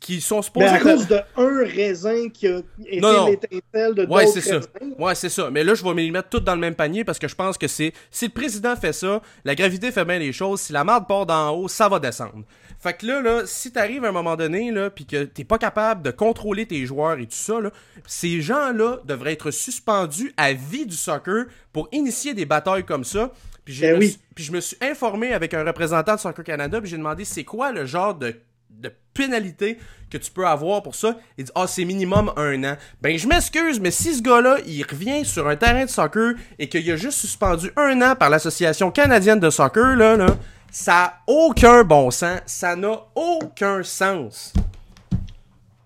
[0.00, 0.66] qui, sont supposés.
[0.66, 4.60] Mais à cause de un raisin qui a été l'étincelle de ouais, c'est ça.
[4.98, 5.50] Ouais, c'est ça.
[5.50, 7.34] Mais là, je vais me les mettre toutes dans le même panier parce que je
[7.34, 7.92] pense que c'est.
[8.10, 10.60] Si le président fait ça, la gravité fait bien les choses.
[10.60, 12.44] Si la marde part d'en haut, ça va descendre.
[12.84, 15.56] Fait que là, là si t'arrives à un moment donné, là, pis que t'es pas
[15.56, 17.70] capable de contrôler tes joueurs et tout ça, là,
[18.06, 23.32] ces gens-là devraient être suspendus à vie du soccer pour initier des batailles comme ça.
[23.64, 24.18] Puis, oui.
[24.34, 27.44] puis je me suis informé avec un représentant de Soccer Canada, puis j'ai demandé c'est
[27.44, 28.36] quoi le genre de
[28.68, 29.78] de pénalité
[30.10, 31.16] que tu peux avoir pour ça?
[31.38, 32.76] Il dit Ah, c'est minimum un an.
[33.00, 36.68] Ben, je m'excuse, mais si ce gars-là, il revient sur un terrain de soccer et
[36.68, 40.26] qu'il a juste suspendu un an par l'Association canadienne de soccer, là, là
[40.74, 42.40] ça n'a aucun bon sens.
[42.46, 44.52] Ça n'a aucun sens.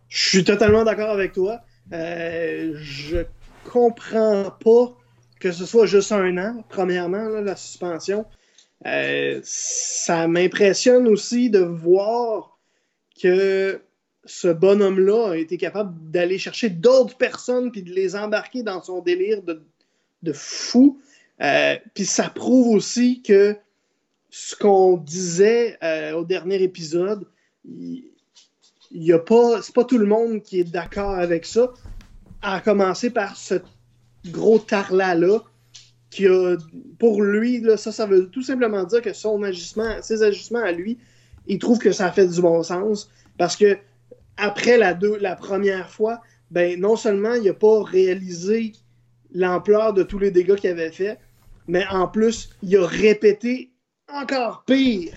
[0.09, 1.61] Je suis totalement d'accord avec toi.
[1.93, 3.19] Euh, je
[3.71, 4.97] comprends pas
[5.41, 8.25] que ce soit juste un an, premièrement, la suspension.
[8.87, 12.59] Euh, ça m'impressionne aussi de voir
[13.23, 13.83] que
[14.25, 19.03] ce bonhomme-là a été capable d'aller chercher d'autres personnes puis de les embarquer dans son
[19.03, 19.63] délire de,
[20.23, 20.99] de fou.
[21.43, 23.55] Euh, puis ça prouve aussi que
[24.31, 27.27] ce qu'on disait euh, au dernier épisode,
[27.65, 28.05] il,
[28.91, 31.73] y a pas, c'est pas tout le monde qui est d'accord avec ça.
[32.43, 33.55] À commencer par ce
[34.27, 35.41] gros tarlat-là,
[36.11, 36.57] qui a,
[36.99, 40.99] pour lui, ça, veut tout simplement dire que son agissement, ses agissements à lui,
[41.47, 43.79] il trouve que ça fait du bon sens parce que
[44.37, 48.73] après la, deux, la première fois, ben non seulement il n'a pas réalisé
[49.33, 51.19] l'ampleur de tous les dégâts qu'il avait fait,
[51.67, 53.71] mais en plus, il a répété
[54.13, 55.13] encore pire.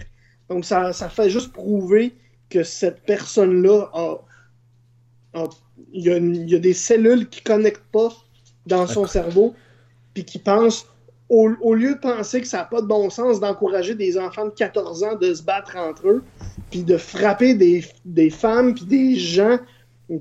[0.49, 2.13] Donc ça, ça fait juste prouver
[2.49, 4.17] que cette personne-là a,
[5.93, 8.10] il, y a il y a des cellules qui ne connectent pas
[8.65, 9.56] dans son cerveau,
[10.13, 10.86] puis qui pensent
[11.32, 14.49] au, lieu de penser que ça n'a pas de bon sens d'encourager des enfants de
[14.49, 16.23] 14 ans de se battre entre eux,
[16.69, 19.58] puis de frapper des, femmes, puis des gens,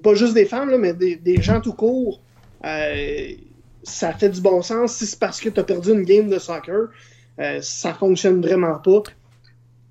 [0.05, 2.21] pas juste des femmes, là, mais des, gens tout court,
[2.65, 3.33] euh,
[3.83, 4.95] ça fait du bon sens.
[4.95, 6.91] Si c'est parce que tu as perdu une game de soccer,
[7.41, 9.03] euh, ça fonctionne vraiment pas.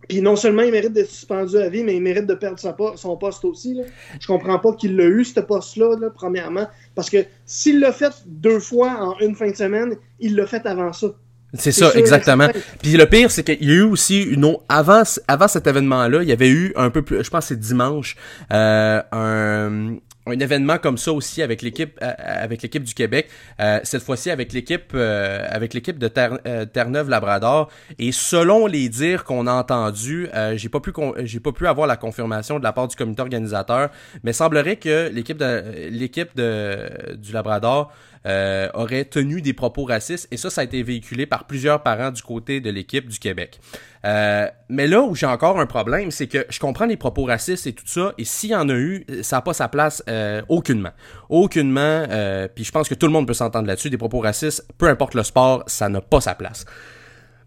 [0.07, 2.59] Puis non seulement il mérite d'être suspendu à vie, mais il mérite de perdre
[2.95, 3.75] son poste aussi.
[3.75, 3.83] Là.
[4.19, 6.67] Je comprends pas qu'il l'a eu, ce poste-là, premièrement.
[6.95, 10.65] Parce que s'il l'a fait deux fois en une fin de semaine, il l'a fait
[10.65, 11.07] avant ça.
[11.53, 12.47] C'est ça, exactement.
[12.81, 14.63] Puis le pire, c'est qu'il y a eu aussi une autre...
[14.69, 17.23] Avant, avant cet événement-là, il y avait eu un peu plus...
[17.23, 18.15] Je pense que c'est dimanche,
[18.51, 19.97] euh, un
[20.31, 23.29] un événement comme ça aussi avec l'équipe euh, avec l'équipe du Québec.
[23.59, 26.39] Euh, cette fois-ci avec l'équipe euh, avec l'équipe de Terre,
[26.73, 30.91] Terre-Neuve Labrador et selon les dires qu'on a entendus j'ai pas pu
[31.23, 33.89] j'ai pas pu avoir la confirmation de la part du comité organisateur
[34.23, 37.91] mais semblerait que l'équipe de l'équipe de du Labrador
[38.25, 42.21] aurait tenu des propos racistes et ça ça a été véhiculé par plusieurs parents du
[42.21, 43.59] côté de l'équipe du Québec
[44.05, 47.67] euh, mais là où j'ai encore un problème, c'est que je comprends les propos racistes
[47.67, 50.41] et tout ça, et s'il y en a eu, ça n'a pas sa place euh,
[50.47, 50.91] aucunement.
[51.29, 54.65] Aucunement, euh, puis je pense que tout le monde peut s'entendre là-dessus, des propos racistes,
[54.77, 56.65] peu importe le sport, ça n'a pas sa place.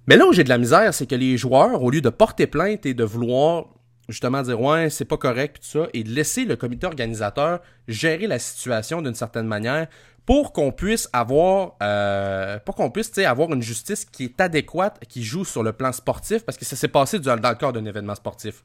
[0.06, 2.46] Mais là où j'ai de la misère, c'est que les joueurs, au lieu de porter
[2.46, 3.66] plainte et de vouloir
[4.08, 8.26] justement dire ouais, c'est pas correct, tout ça, et de laisser le comité organisateur gérer
[8.26, 9.86] la situation d'une certaine manière,
[10.26, 15.22] pour qu'on puisse avoir euh, pour qu'on puisse avoir une justice qui est adéquate, qui
[15.22, 18.14] joue sur le plan sportif, parce que ça s'est passé dans, le cadre d'un événement
[18.14, 18.62] sportif.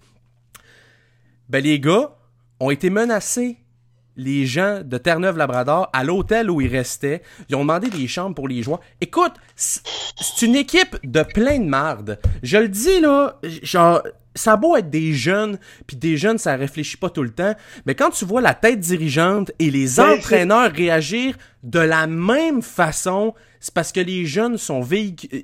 [1.50, 2.16] Ben les gars
[2.60, 3.58] ont été menacés
[4.18, 7.22] les gens de Terre-Neuve-Labrador à l'hôtel où ils restaient.
[7.50, 8.82] Ils ont demandé des chambres pour les joueurs.
[9.00, 12.20] Écoute, c'est une équipe de plein de marde.
[12.42, 14.02] Je le dis là, genre
[14.38, 17.54] ça a beau être des jeunes, puis des jeunes, ça réfléchit pas tout le temps,
[17.86, 22.62] mais quand tu vois la tête dirigeante et les ben, entraîneurs réagir de la même
[22.62, 24.82] façon, c'est parce que les jeunes sont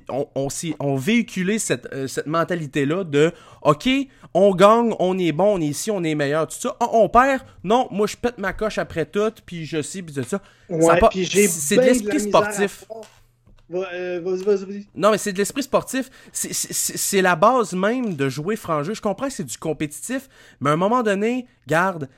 [0.08, 3.88] ont, véhiculé cette, euh, cette mentalité-là de OK,
[4.32, 6.76] on gagne, on est bon, on est ici, on est meilleur, tout ça.
[6.80, 10.22] on perd, non, moi je pète ma coche après tout, puis je sais, puis tout
[10.22, 10.40] ça.
[10.70, 12.84] c'est de l'esprit sportif.
[13.72, 14.86] Euh, vas-y, vas-y.
[14.94, 16.10] Non, mais c'est de l'esprit sportif.
[16.32, 18.94] C'est la base même de jouer franc jeu.
[18.94, 20.28] Je comprends que c'est du compétitif,
[20.60, 22.08] mais à un moment donné, garde,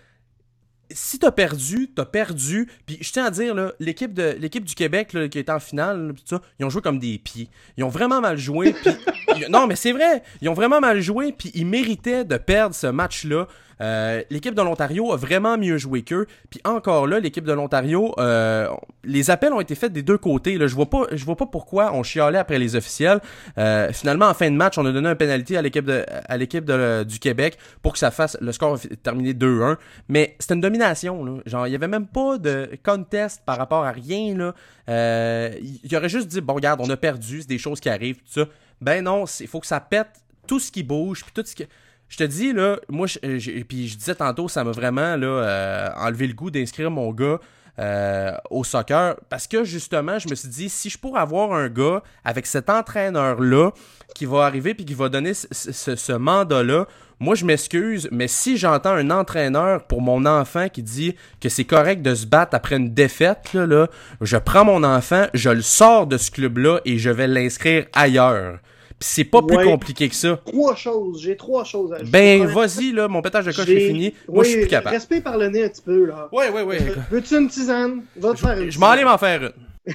[0.90, 2.68] si t'as perdu, t'as perdu.
[2.84, 6.14] Puis je tiens à dire, l'équipe du Québec qui est en finale,
[6.58, 7.48] ils ont joué comme des pieds.
[7.76, 8.74] Ils ont vraiment mal joué.
[9.50, 11.32] non, mais c'est vrai, ils ont vraiment mal joué.
[11.32, 13.48] Puis ils méritaient de perdre ce match-là.
[13.80, 16.26] Euh, l'équipe de l'Ontario a vraiment mieux joué qu'eux.
[16.50, 18.68] Puis encore là, l'équipe de l'Ontario, euh,
[19.04, 20.56] les appels ont été faits des deux côtés.
[20.58, 23.20] Je vois pas, vois pas pourquoi on chialait après les officiels.
[23.58, 26.70] Euh, finalement, en fin de match, on a donné un penalty à l'équipe
[27.06, 29.76] du Québec pour que ça fasse le score terminé 2-1.
[30.08, 31.40] Mais c'était une domination.
[31.46, 34.52] Genre, il y avait même pas de contest par rapport à rien.
[34.88, 38.40] Il aurait juste dit bon, regarde, on a perdu, c'est des choses qui arrivent, tout
[38.40, 38.46] ça.
[38.80, 40.08] Ben non, il faut que ça pète
[40.46, 41.66] tout ce qui bouge, puis tout ce qui
[42.08, 43.38] je te dis, là, moi, euh,
[43.68, 47.40] puis je disais tantôt, ça m'a vraiment là, euh, enlevé le goût d'inscrire mon gars
[47.78, 51.68] euh, au soccer parce que justement, je me suis dit, si je pourrais avoir un
[51.68, 53.72] gars avec cet entraîneur-là
[54.14, 56.86] qui va arriver puis qui va donner ce, mandat-là,
[57.18, 61.64] moi, je m'excuse, mais si j'entends un entraîneur pour mon enfant qui dit que c'est
[61.64, 63.88] correct de se battre après une défaite, là, là,
[64.20, 68.58] je prends mon enfant, je le sors de ce club-là et je vais l'inscrire ailleurs
[69.00, 70.40] c'est pas plus compliqué que ça.
[70.46, 74.14] Trois choses, j'ai trois choses à Ben, vas-y, là, mon pétage de coche est fini.
[74.28, 74.94] Moi, je suis plus capable.
[74.94, 76.28] Respect par le nez un petit peu, là.
[76.32, 76.78] Ouais, ouais, ouais.
[77.10, 78.04] Veux-tu une tisane?
[78.16, 79.94] Va te faire une Je m'en allais m'en faire une.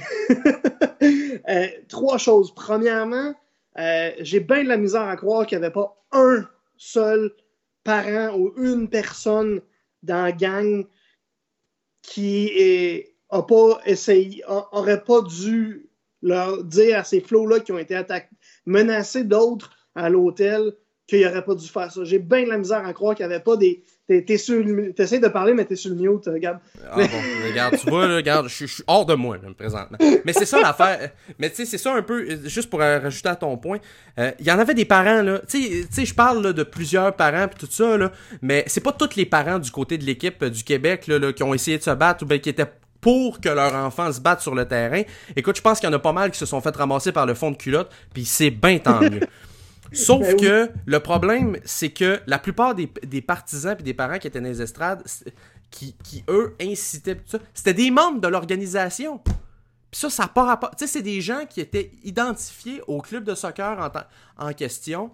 [1.48, 2.54] Euh, trois choses.
[2.54, 3.34] Premièrement,
[3.76, 7.32] euh, j'ai bien de la misère à croire qu'il n'y avait pas un seul
[7.82, 9.60] parent ou une personne
[10.04, 10.86] dans la gang
[12.02, 15.90] qui est, a pas essayé, aurait pas dû
[16.22, 18.28] leur dire à ces flots-là qui ont été attaqués,
[18.66, 20.72] menacer d'autres à l'hôtel
[21.06, 22.04] qu'il n'aurait pas dû faire ça.
[22.04, 23.84] J'ai bien de la misère à croire qu'il n'y avait pas des.
[24.08, 26.58] T'essayes de parler, mais t'es sur le mute, regarde.
[26.90, 29.96] Ah bon, regarde, tu vois, regarde, je suis hors de moi, là, présentement.
[30.24, 31.12] Mais c'est ça l'affaire.
[31.38, 33.78] Mais tu sais, c'est ça un peu, juste pour rajouter à ton point.
[34.18, 35.40] Euh, il y en avait des parents, là.
[35.48, 38.12] Tu sais, je parle de plusieurs parents et tout ça, là.
[38.42, 41.54] Mais c'est pas tous les parents du côté de l'équipe du Québec, là, qui ont
[41.54, 42.70] essayé de se battre ou bien qui étaient
[43.02, 45.02] pour que leur enfant se batte sur le terrain.
[45.36, 47.26] Écoute, je pense qu'il y en a pas mal qui se sont fait ramasser par
[47.26, 49.20] le fond de culotte, puis c'est bien tant mieux.
[49.92, 52.86] Sauf ben que le problème, c'est que la plupart des,
[53.20, 55.02] partisans et des parents qui étaient dans les estrades,
[55.70, 59.18] qui, qui eux incitaient tout ça, c'était des membres de l'organisation.
[59.18, 59.34] Puis
[59.90, 60.70] ça, ça pas rapport.
[60.70, 63.78] Tu sais, c'est des gens qui étaient identifiés au club de soccer
[64.38, 65.10] en, en question,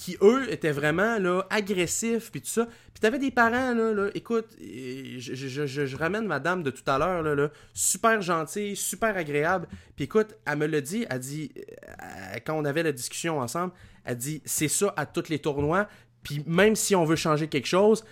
[0.00, 2.64] qui eux étaient vraiment là agressifs puis tout ça.
[2.64, 7.50] Puis t'avais des parents là, écoute, je, ramène madame de tout à l'heure là, là,
[7.74, 9.68] super gentille, super agréable.
[9.96, 13.74] Puis écoute, elle me l'a dit, elle dit euh, quand on avait la discussion ensemble,
[14.06, 15.86] elle dit c'est ça à tous les tournois.
[16.22, 18.02] Puis même si on veut changer quelque chose,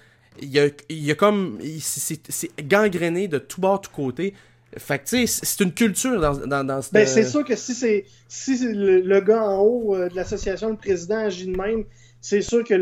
[0.42, 4.34] il y a, y a comme c'est gangréné de tout bord, tout côté.
[4.76, 9.20] Fait c'est une culture dans, dans, dans Ben, c'est sûr que si c'est si le,
[9.20, 11.84] gars en haut euh, de l'association, le président, agit de même,
[12.20, 12.74] c'est sûr que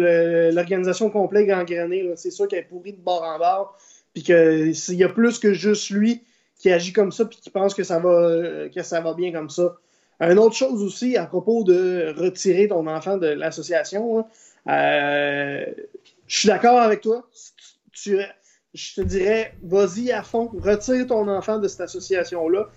[0.53, 2.17] l'organisation complète est.
[2.17, 3.79] C'est sûr qu'elle est pourrie de bord en bord.
[4.15, 6.23] Puis qu'il y a plus que juste lui
[6.59, 9.51] qui agit comme ça puis qui pense que ça va que ça va bien comme
[9.51, 9.77] ça.
[10.21, 14.25] Une autre chose aussi, à propos de retirer ton enfant de l'association,
[14.67, 15.67] euh,
[16.27, 17.29] je suis d'accord avec toi.
[18.77, 22.69] Je te dirais, vas-y à fond, retire ton enfant de cette association-là,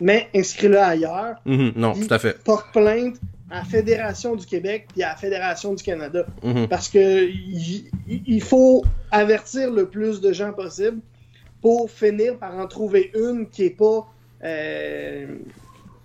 [0.00, 1.36] mais inscris-le ailleurs.
[1.44, 2.42] Mhm, non, tout à fait.
[2.42, 3.16] Porte plainte
[3.50, 6.24] à la Fédération du Québec puis à la Fédération du Canada.
[6.42, 6.66] Mhm.
[6.68, 10.98] Parce que il faut avertir le plus de gens possible
[11.60, 14.06] pour finir par en trouver une qui est pas.
[14.42, 15.36] Euh,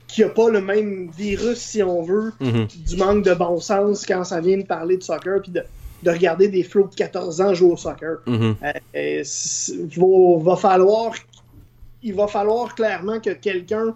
[0.07, 2.65] qui a pas le même virus, si on veut, Mhm.
[2.87, 5.63] du manque de bon sens quand ça vient de parler de soccer puis de,
[6.03, 8.17] de regarder des flots de 14 ans jouer au soccer.
[8.27, 11.13] Euh, c- va, va falloir,
[12.03, 13.95] il va falloir clairement que quelqu'un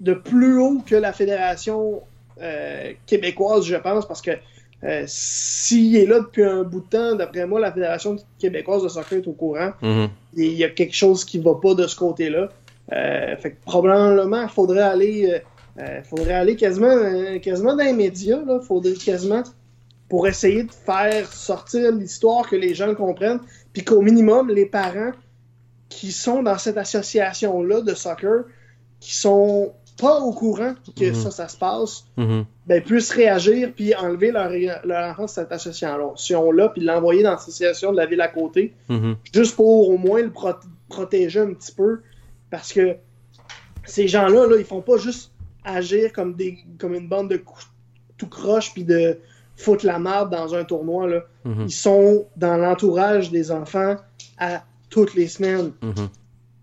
[0.00, 2.00] de plus haut que la fédération
[2.40, 4.32] euh, québécoise, je pense, parce que
[4.84, 8.88] euh, s'il est là depuis un bout de temps, d'après moi, la fédération québécoise de
[8.88, 9.72] soccer est au courant.
[9.82, 10.08] Mhm.
[10.36, 12.48] Et Il y a quelque chose qui va pas de ce côté-là.
[12.92, 15.42] Euh, fait que probablement, il faudrait aller,
[16.04, 19.42] faudrait aller quasiment, quasiment dans les médias, là, faudrait quasiment
[20.08, 23.40] pour essayer de faire sortir l'histoire, que les gens le comprennent,
[23.72, 25.12] puis qu'au minimum, les parents
[25.88, 28.44] qui sont dans cette association-là de soccer,
[29.00, 31.14] qui sont pas au courant que Mhm.
[31.14, 32.44] ça, ça se passe, Mhm.
[32.66, 34.50] ben, puissent réagir puis enlever leur,
[34.84, 39.16] leur enfant de cette association-là, puis l'envoyer dans l'association de la ville à côté, Mhm.
[39.32, 40.52] juste pour au moins le pro-
[40.88, 42.00] protéger un petit peu,
[42.50, 42.96] parce que
[43.84, 45.32] ces gens-là, là, ils font pas juste
[45.64, 47.66] agir comme, des, comme une bande de coups
[48.16, 49.18] tout croche puis de
[49.58, 51.06] foutre la merde dans un tournoi.
[51.08, 51.24] Là.
[51.44, 51.64] Mhm.
[51.66, 53.96] Ils sont dans l'entourage des enfants
[54.38, 55.72] à toutes les semaines.
[55.82, 56.08] Mhm.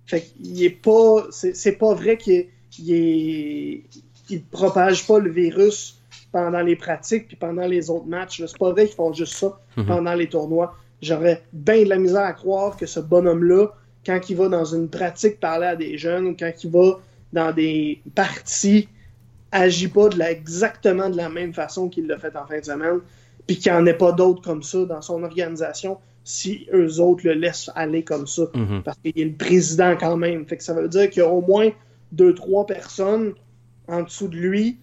[0.08, 1.25] Fait qu'il est pas.
[1.31, 2.47] C'est pas vrai qu'il
[2.79, 3.84] il est-
[4.29, 5.99] il propage pas le virus
[6.31, 8.41] pendant les pratiques puis pendant les autres matchs.
[8.45, 9.86] C'est pas vrai qu'ils font juste ça Mhm.
[9.86, 10.75] pendant les tournois.
[11.01, 13.67] J'aurais bien de la misère à croire que ce bonhomme-là,
[14.05, 16.99] quand il va dans une pratique parler à des jeunes ou quand il va
[17.34, 18.88] dans des parties,
[19.55, 22.65] agit pas de la, exactement de la même façon qu'il l'a fait en fin de
[22.65, 22.99] semaine,
[23.47, 27.25] puis qu'il n'y en ait pas d'autres comme ça dans son organisation si eux autres
[27.25, 28.81] le laissent aller comme ça Mhm.
[28.83, 30.45] parce qu'il est le président quand même.
[30.45, 31.69] Fait que ça veut dire qu'il y a au moins
[32.11, 33.33] deux, trois personnes
[33.87, 34.77] en dessous de lui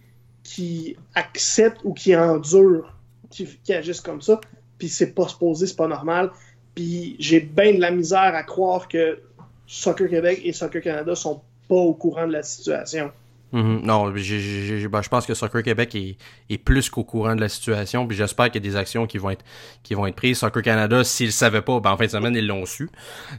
[0.45, 2.95] qui acceptent ou qui endurent,
[3.31, 4.41] qui, qui agissent comme ça.
[4.79, 6.31] Puis c'est pas supposé, c'est pas normal.
[6.75, 9.19] Puis j'ai bien de la misère à croire que
[9.67, 13.11] Soccer Québec et Soccer Canada sont pas au courant de la situation.
[13.53, 13.81] Mhm.
[13.85, 16.17] Non, j'ai- ben, je pense que Soccer Québec est,
[16.49, 19.19] est plus qu'au courant de la situation, puis j'espère qu'il y a des actions qui
[19.19, 19.45] vont être
[19.83, 20.39] qui vont être prises.
[20.39, 22.89] Soccer Canada, s'ils le savaient pas, ben en fin de semaine ils l'ont su.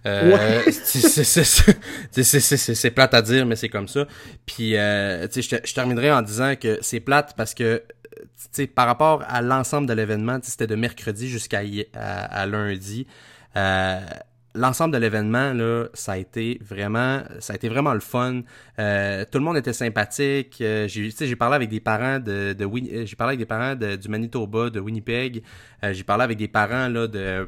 [0.05, 4.05] Euh, c'est- plate à dire, mais c'est comme ça.
[4.45, 7.83] Puis, euh, je te- je terminerai en disant que c'est plate parce que
[8.75, 11.61] par rapport à l'ensemble de l'événement, c'était de mercredi jusqu'à
[11.95, 13.07] à lundi.
[13.55, 13.99] Euh,
[14.55, 18.41] l'ensemble de l'événement là, ça a été vraiment, ça a été vraiment le fun.
[18.79, 20.57] Euh, tout le monde était sympathique.
[20.61, 23.75] Euh, j'ai, j'ai parlé avec des parents de, de euh, j'ai parlé avec des parents
[23.75, 25.43] de- du Manitoba, de Winnipeg.
[25.83, 27.47] Euh, j'ai parlé avec des parents là de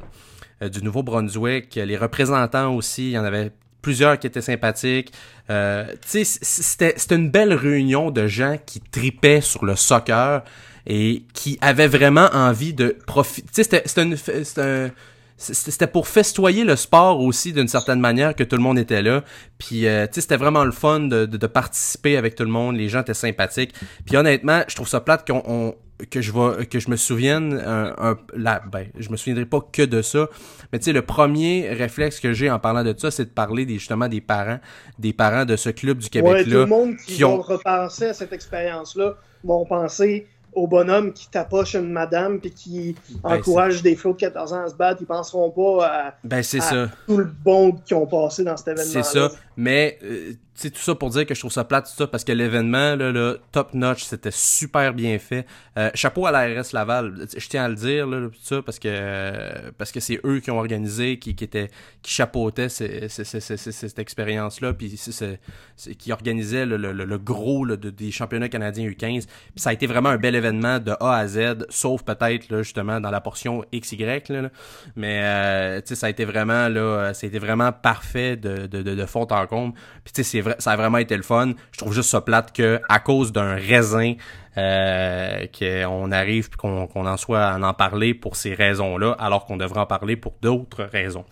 [0.62, 3.10] euh, du Nouveau-Brunswick, les représentants aussi.
[3.10, 5.12] Il y en avait plusieurs qui étaient sympathiques.
[5.50, 10.42] Euh, c'était, c'était une belle réunion de gens qui tripaient sur le soccer
[10.86, 13.46] et qui avaient vraiment envie de profiter.
[13.48, 14.90] Tu sais, c'était, c'était, une- c'était un-
[15.38, 19.22] c'était pour festoyer le sport aussi d'une certaine manière que tout le monde était là.
[19.58, 22.50] Puis euh, tu sais c'était vraiment le fun de, de, de participer avec tout le
[22.50, 22.76] monde.
[22.76, 23.74] Les gens étaient sympathiques.
[24.06, 25.74] Puis honnêtement, je trouve ça plate qu'on on-
[26.10, 29.60] que je vais que je me souvienne un, un- la ben je me souviendrai pas
[29.72, 30.28] que de ça
[30.70, 33.64] mais tu sais le premier réflexe que j'ai en parlant de ça c'est de parler
[33.64, 34.58] des justement des parents
[34.98, 37.36] des parents de ce club du Québec Ouais, tout là le monde qui, qui ont-
[37.38, 42.96] vont repenser à cette expérience-là vont penser au bonhomme qui tapoche une madame puis qui
[43.22, 45.02] Ben, encourage des flots de 14 ans à se battre.
[45.02, 48.56] Ils penseront pas à, ben c'est à ça tout le bon qu'ils ont passé dans
[48.56, 48.90] cet événement.
[48.90, 49.30] C'est ça.
[49.56, 52.24] Mais, euh, sais, tout ça pour dire que je trouve ça plate, tout ça, parce
[52.24, 55.46] que l'événement, là, là, top notch, c'était super bien fait.
[55.78, 57.26] Euh, chapeau à l'ARS Laval.
[57.36, 60.40] Je tiens à le dire, là, tout ça, parce que, euh, parce que c'est eux
[60.40, 61.70] qui ont organisé, qui, qui étaient,
[62.02, 65.40] qui chapeautaient cette expérience-là, puis c'est- c'est-
[65.76, 69.26] c'est- qui organisaient le, le, le- gros là, de- des championnats canadiens U15.
[69.26, 72.62] Puis ça a été vraiment un bel événement de A à Z, sauf peut-être, là,
[72.62, 73.96] justement, dans la portion XY,
[74.28, 74.50] là, là.
[74.96, 79.06] Mais, euh, ça a été vraiment, là, ça a été vraiment parfait de, de, de,
[79.06, 79.74] fond en comble.
[80.04, 81.52] Puis, tu sais, c'est ça a vraiment été le fun.
[81.72, 84.14] Je trouve juste ça plate que, à cause d'un raisin,
[84.58, 89.56] euh, qu'on arrive puis qu'on en soit à en parler pour ces raisons-là, alors qu'on
[89.56, 91.24] devrait en parler pour d'autres raisons.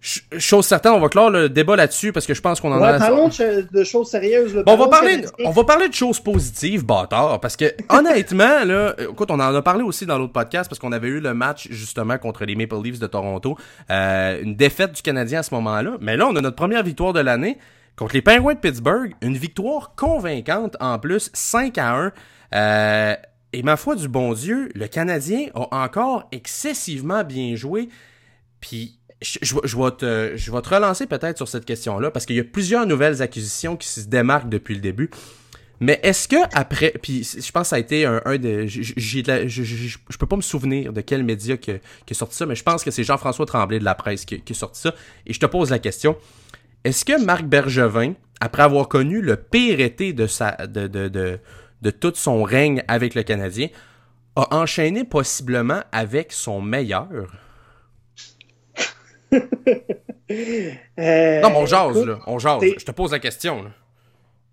[0.00, 2.80] Ch- Chose certaine, on va clore le débat là-dessus parce que je pense qu'on en
[2.80, 2.98] Ouais, a.
[3.00, 4.54] parlons de, ch- de choses sérieuses.
[4.54, 4.62] là.
[4.62, 5.46] Bon, on va parler, Canadiens.
[5.46, 9.60] on va parler de choses positives, bâtard, parce que honnêtement, là, écoute, on en a
[9.62, 12.76] parlé aussi dans l'autre podcast parce qu'on avait eu le match justement contre les Maple
[12.84, 13.58] Leafs de Toronto,
[13.90, 17.12] euh, une défaite du Canadien à ce moment-là, mais là, on a notre première victoire
[17.12, 17.58] de l'année
[17.98, 22.12] contre les Penguins de Pittsburgh, une victoire convaincante en plus, 5 à 1.
[22.54, 23.16] Euh,
[23.52, 27.88] et ma foi du bon Dieu, le Canadien a encore excessivement bien joué.
[28.60, 33.20] Puis je, vais te, relancer peut-être sur cette question-là, parce qu'il y a plusieurs nouvelles
[33.20, 35.10] acquisitions qui se démarquent depuis le début.
[35.80, 38.88] Mais est-ce que après, puis je pense que ça a été un, un de, j'ai,
[38.96, 41.72] je, peux pas me souvenir de quel média qui,
[42.04, 44.40] qui a sorti ça, mais je pense que c'est Jean-François Tremblay de la presse qui,
[44.40, 44.94] qui a sorti ça.
[45.24, 46.16] Et je te pose la question,
[46.88, 51.38] est-ce que Marc Bergevin, après avoir connu le pire été de sa, de, de, de,
[51.82, 53.68] de tout son règne avec le Canadien,
[54.36, 57.30] a enchaîné possiblement avec son meilleur?
[59.34, 59.36] euh,
[61.42, 62.20] non, mais on jase, écoute, là.
[62.26, 62.62] On jase.
[62.78, 63.70] Je te pose la question, là.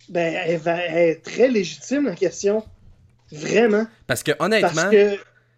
[0.10, 2.66] Ben, elle, va, elle, est très légitime, la question.
[3.32, 3.88] Vraiment.
[4.08, 4.70] Parce que, honnêtement.
[4.76, 5.18] Parce que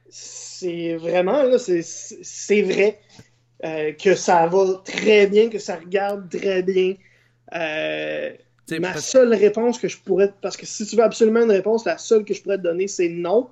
[0.09, 2.99] c'est vraiment, là, c'est vrai
[3.63, 6.95] euh, que ça va très bien, que ça regarde très bien.
[7.55, 8.31] Euh,
[8.79, 10.33] ma seule réponse que je pourrais.
[10.41, 12.87] Parce que si tu veux absolument une réponse, la seule que je pourrais te donner,
[12.87, 13.49] c'est non.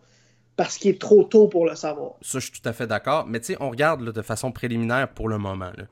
[0.55, 2.11] Parce qu'il est trop tôt pour le savoir.
[2.21, 3.25] Ça, je suis tout à fait d'accord.
[3.27, 5.71] Mais tu sais, on regarde là, de façon préliminaire pour le moment.
[5.75, 5.85] Là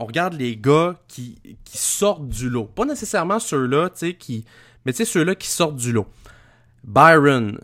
[0.00, 2.64] on regarde les gars qui, qui sortent du lot.
[2.64, 4.46] Pas nécessairement ceux-là, tu sais, qui.
[4.84, 6.06] Mais tu sais, ceux-là qui sortent du lot.
[6.84, 7.58] Byron,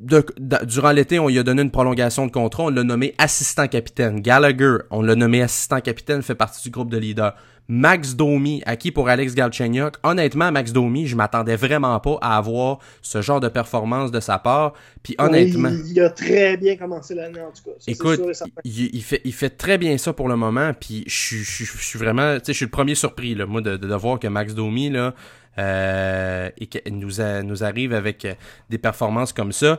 [0.00, 2.64] durant l'été, on lui a donné une prolongation de contrat.
[2.64, 4.20] On l'a nommé assistant capitaine.
[4.20, 7.34] Gallagher, on l'a nommé assistant capitaine, fait partie du groupe de leaders.
[7.70, 9.96] Max Domi, acquis pour Alex Galchenyuk.
[10.02, 14.38] Honnêtement, Max Domi, je m'attendais vraiment pas à avoir ce genre de performance de sa
[14.38, 14.72] part.
[15.02, 15.68] Puis honnêtement...
[15.68, 17.76] Oui, il a très bien commencé l'année, en tout cas.
[17.78, 18.20] Ça, écoute,
[18.64, 20.72] il, il, fait, il fait très bien ça pour le moment.
[20.72, 22.38] Puis je, je, je suis vraiment...
[22.38, 24.54] Tu sais, je suis le premier surpris, là, moi, de, de, de voir que Max
[24.54, 25.14] Domi, là,
[25.58, 28.26] euh, et qu'il nous, a, nous arrive avec
[28.70, 29.78] des performances comme ça.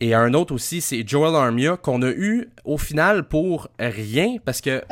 [0.00, 4.60] Et un autre aussi, c'est Joel Armia, qu'on a eu au final pour rien, parce
[4.60, 4.82] que...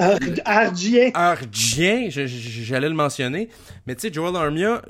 [0.44, 1.10] Ardien.
[1.14, 3.48] Ardien, j'allais le mentionner.
[3.86, 4.82] Mais tu sais, Joel Armia,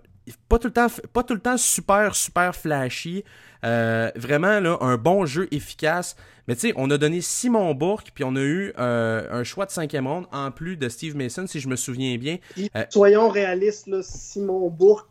[0.48, 3.24] pas tout le temps, pas tout le temps super, super flashy.
[3.64, 6.16] Euh, vraiment, là, un bon jeu efficace.
[6.48, 9.66] Mais tu sais, on a donné Simon Bourque, puis on a eu euh, un choix
[9.66, 12.38] de cinquième ronde, en plus de Steve Mason, si je me souviens bien.
[12.76, 15.11] Euh, soyons réalistes, là, Simon Bourque,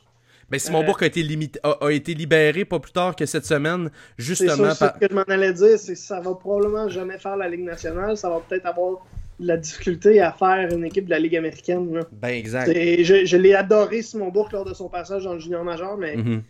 [0.49, 3.25] ben, Simon euh, Bourque a été, limité, a, a, été libéré pas plus tard que
[3.25, 4.71] cette semaine, justement.
[4.71, 4.93] C'est par...
[4.95, 7.63] ce que je m'en allais dire, c'est que ça va probablement jamais faire la Ligue
[7.63, 8.15] nationale.
[8.17, 9.05] Ça va peut-être avoir
[9.39, 11.93] de la difficulté à faire une équipe de la Ligue américaine.
[11.93, 12.01] Là.
[12.11, 12.71] Ben, exact.
[12.71, 16.15] Je, je l'ai adoré, Simon Bourque, lors de son passage dans le junior major, mais
[16.15, 16.41] mm -hmm.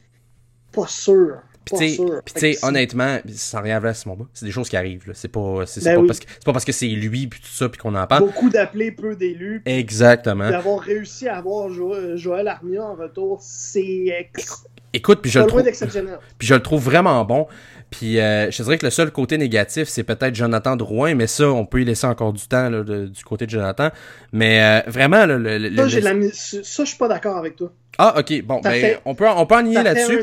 [0.73, 1.41] pas sûr.
[1.65, 1.97] Puis
[2.35, 5.11] tu sais, honnêtement, sans rien à Simon Bourque, c'est des choses qui arrivent.
[5.13, 6.07] C'est pas, c'est, ben pas, oui.
[6.07, 8.25] parce que, pas parce que c'est lui puis tout ça puis qu'on en parle.
[8.25, 9.61] Beaucoup d'appelés, peu d'élus.
[9.65, 10.49] Exactement.
[10.49, 14.65] D'avoir réussi à avoir jo Joël Armia en retour, c'est ex...
[14.93, 15.63] Écoute, puis je, le trouve...
[16.37, 17.47] puis je le trouve vraiment bon.
[17.89, 21.49] Puis euh, je dirais que le seul côté négatif, c'est peut-être Jonathan Drouin, mais ça,
[21.49, 23.89] on peut y laisser encore du temps là, de, du côté de Jonathan.
[24.31, 25.99] Mais euh, vraiment, le, le, ça, le...
[25.99, 26.33] La...
[26.33, 27.71] ça, je suis pas d'accord avec toi.
[27.97, 29.01] Ah, ok, bon, ben, fait...
[29.05, 30.19] on peut, on peut en nier là-dessus.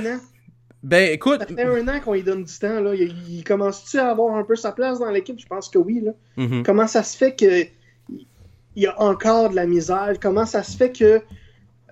[0.82, 1.40] Ben écoute.
[1.40, 2.80] Ça fait un an qu'on lui donne du temps.
[2.80, 2.94] Là.
[2.94, 5.38] Il, il commence-tu à avoir un peu sa place dans l'équipe?
[5.38, 6.00] Je pense que oui.
[6.00, 6.12] Là.
[6.36, 6.62] Mm -hmm.
[6.64, 7.66] Comment ça se fait que
[8.74, 10.14] il y a encore de la misère?
[10.20, 11.20] Comment ça se fait que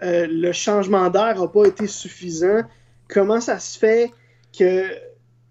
[0.03, 2.62] euh, le changement d'air n'a pas été suffisant?
[3.09, 4.11] Comment ça se fait
[4.59, 4.87] que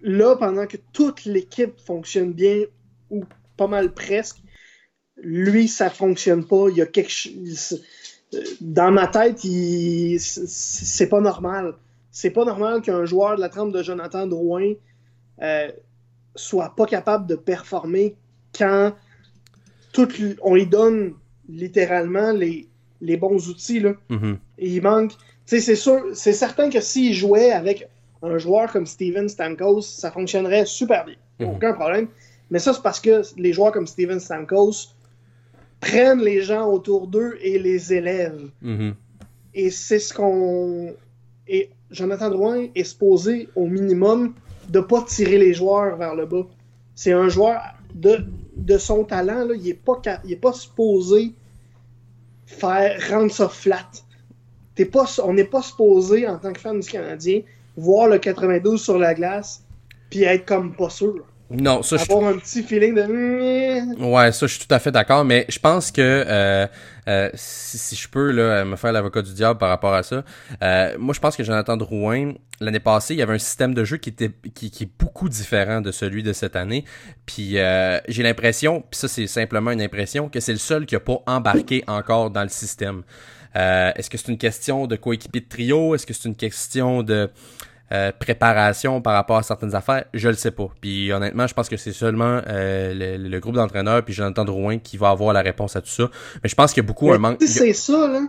[0.01, 2.63] là, pendant que toute l'équipe fonctionne bien,
[3.09, 3.25] ou
[3.57, 4.37] pas mal presque,
[5.21, 6.67] lui, ça fonctionne pas.
[6.69, 7.83] Il y a quelque chose.
[8.61, 10.19] Dans ma tête, il...
[10.19, 11.75] c'est pas normal
[12.11, 14.73] c'est pas normal qu'un joueur de la trempe de Jonathan Drouin
[15.41, 15.71] euh,
[16.35, 18.15] soit pas capable de performer
[18.57, 18.93] quand
[19.91, 20.07] tout,
[20.41, 21.13] on lui donne
[21.47, 22.67] littéralement les,
[23.01, 23.79] les bons outils.
[23.79, 23.93] Là.
[24.09, 24.37] Mm -hmm.
[24.57, 25.13] Et il manque.
[25.45, 27.89] C'est sûr, c'est certain que s'il jouait avec
[28.21, 31.15] un joueur comme Steven Stamkos, ça fonctionnerait super bien.
[31.39, 31.55] Mm -hmm.
[31.55, 32.07] Aucun problème.
[32.51, 34.77] Mais ça, c'est parce que les joueurs comme Steven Stamkos
[35.79, 38.49] prennent les gens autour d'eux et les élèvent.
[38.61, 38.93] Mm -hmm.
[39.61, 40.93] Et c'est ce qu'on.
[41.47, 44.33] Et Jonathan Drouin est supposé, au minimum,
[44.69, 46.45] de pas tirer les joueurs vers le bas.
[46.95, 47.61] C'est un joueur
[47.93, 51.33] de, son talent, là, il n'est pas, est pas supposé
[52.45, 53.89] faire rendre ça flat.
[54.91, 57.41] Pas, on n'est pas supposé, en tant que fan du Canadien,
[57.75, 59.63] voir le 92 sur la glace
[60.09, 61.25] puis être comme pas sûr.
[61.51, 62.35] Non, ça, Avoir je...
[62.35, 64.03] un petit feeling de.
[64.03, 66.67] Ouais, ça, je suis tout à fait d'accord, mais je pense que euh,
[67.07, 70.23] euh, si, si, je peux là, me faire l'avocat du diable par rapport à ça,
[70.61, 73.83] euh, moi, je pense que Jonathan Drouin, l'année passée, il y avait un système de
[73.83, 76.85] jeu qui était qui, qui est beaucoup différent de celui de cette année.
[77.25, 80.95] Puis euh, j'ai l'impression, puis ça, c'est simplement une impression, que c'est le seul qui
[80.95, 83.01] a pas embarqué encore dans le système.
[83.55, 85.95] Euh, Est-ce que c'est une question de coéquipier de trio?
[85.95, 87.29] Est-ce que c'est une question de
[87.91, 90.67] euh, préparation par rapport à certaines affaires, je le sais pas.
[90.81, 94.77] Puis honnêtement, je pense que c'est seulement euh, le, le, groupe d'entraîneurs puis Jonathan Drouin
[94.77, 96.09] qui va avoir la réponse à tout ça.
[96.43, 97.41] Mais je pense qu'il y a beaucoup Mais un manque.
[97.43, 98.21] c'est ça, là.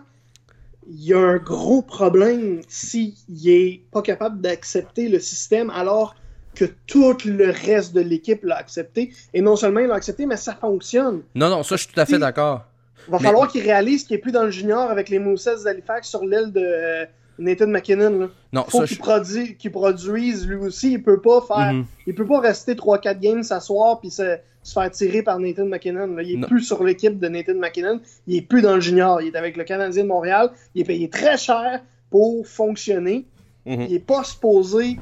[0.93, 3.15] Il y a un gros problème s'il
[3.47, 6.17] est pas capable d'accepter le système alors
[6.55, 9.13] que tout le reste de l'équipe l'a accepté.
[9.33, 11.21] Et non seulement il l'a accepté, mais ça fonctionne.
[11.37, 12.65] Non, non, ça, je suis tout à fait d'accord.
[13.07, 15.63] Il va Mais- falloir qu'il réalise qu'il n'est plus dans le junior avec les Moussets
[15.65, 17.05] d'Halifax sur l'aile de euh,
[17.41, 18.19] Nathan McKinnon.
[18.19, 18.27] là.
[18.53, 19.01] Non, faut ça, qu'il je...
[19.03, 20.93] produise, qu'il produise lui aussi.
[20.93, 21.85] Il peut pas faire, Mhm.
[22.07, 26.07] il peut pas rester 3-4 games s'asseoir puis se, se faire tirer par Nathan McKinnon.
[26.15, 26.23] là.
[26.23, 26.47] Il est Non.
[26.49, 28.01] plus sur l'équipe de Nathan McKinnon.
[28.27, 29.21] Il est plus dans le junior.
[29.23, 30.51] Il est avec le Canadien de Montréal.
[30.75, 31.81] Il est payé très cher
[32.11, 33.27] pour fonctionner.
[33.67, 33.87] Mhm.
[33.89, 34.99] Il est pas supposé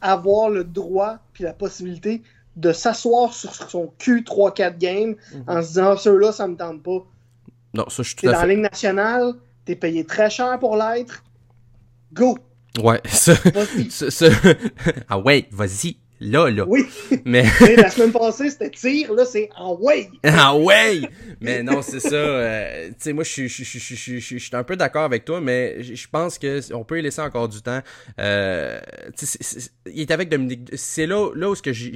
[0.00, 2.22] avoir le droit puis la possibilité
[2.56, 5.44] de s'asseoir sur son cul 3-4 games Mhm.
[5.46, 7.04] en se disant Ah, ceux-là ça me tente pas.
[7.74, 8.48] Non, ça, je suis tout dans à la fait...
[8.48, 11.22] Ligue nationale, t'es payé très cher pour l'être.
[12.12, 12.38] Go!
[12.82, 13.34] Ouais, ça...
[13.34, 13.90] Vas-y.
[13.90, 14.28] ça, ça-
[15.08, 16.64] ah ouais, vas-y, là, là.
[16.68, 16.84] Oui,
[17.24, 17.44] Mais...
[17.76, 20.08] La semaine passée c'était tir, là c'est en way!
[20.22, 21.00] Ah ouais!
[21.40, 22.14] Mais non, c'est ça.
[22.14, 26.72] euh, tu sais, moi, je suis- un peu d'accord avec toi, mais je pense que
[26.74, 27.80] on peut y laisser encore du temps.
[28.20, 28.80] Euh,
[29.16, 30.70] tu sais, il est avec Dominique.
[30.74, 31.92] C'est là, là où ce que j'ai,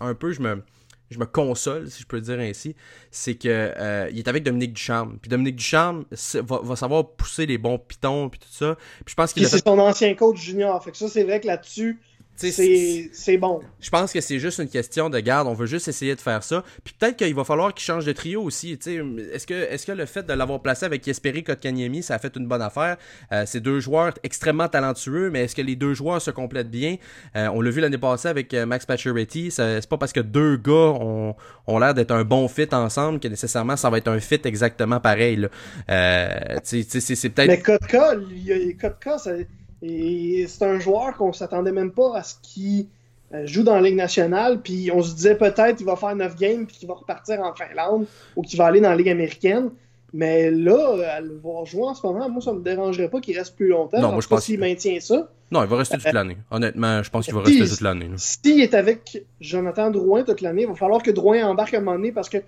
[0.00, 0.62] un peu je me,
[1.10, 2.74] je me console, si je peux le dire ainsi,
[3.10, 5.18] c'est que euh, il est avec Dominique Ducharme.
[5.20, 8.76] Puis Dominique Ducharme va, va savoir pousser les bons pitons puis tout ça.
[9.04, 10.82] Puis je pense qu'il fait c'est son ancien coach junior.
[10.82, 12.00] Fait que ça, c'est vrai que là-dessus,
[12.36, 13.60] c'est bon.
[13.80, 15.46] Je pense que c'est juste une question de garde.
[15.46, 16.64] On veut juste essayer de faire ça.
[16.82, 18.72] Puis peut-être qu'il va falloir qu'il change de trio aussi.
[18.72, 22.34] Est-ce que, est-ce que le fait de l'avoir placé avec Jesperi Kotkaniemi, ça a fait
[22.36, 22.96] une bonne affaire?
[23.32, 26.96] Euh, c'est deux joueurs extrêmement talentueux, mais est-ce que les deux joueurs se complètent bien?
[27.36, 29.50] Euh, on l'a vu l'année passée avec euh, Max Pacioretty.
[29.50, 31.34] C'est pas parce que deux gars ont,
[31.66, 35.00] ont l'air d'être un bon fit ensemble que nécessairement ça va être un fit exactement
[35.00, 35.36] pareil.
[35.36, 35.48] là.
[35.90, 36.82] Euh, c'est,
[37.30, 37.46] peut-être...
[37.48, 39.32] Mais Kotka, il y a- Kotka, ça-
[39.86, 42.86] et c'est un joueur qu'on s'attendait même pas à ce qu'il
[43.34, 44.60] euh, joue dans la Ligue nationale.
[44.62, 47.54] Puis on se disait peut-être qu'il va faire 9 games puis qu'il va repartir en
[47.54, 48.06] Finlande
[48.36, 49.70] ou qu'il va aller dans la Ligue américaine.
[50.12, 53.36] Mais là, à le voir jouer en ce moment, moi, ça me dérangerait pas qu'il
[53.36, 54.00] reste plus longtemps.
[54.00, 55.28] Non, moi, je pense s'il que- maintient ça.
[55.50, 56.36] Non, il va rester toute l'année.
[56.50, 58.08] Honnêtement, je pense qu'il va rester toute l'année.
[58.16, 61.80] S'il est avec Jonathan Drouin toute l'année, il va falloir que Drouin embarque à un
[61.80, 62.38] moment donné parce que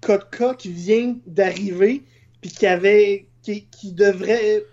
[0.00, 2.02] Kotka qui vient d'arriver
[2.40, 4.64] puis qui avait qui, qui devrait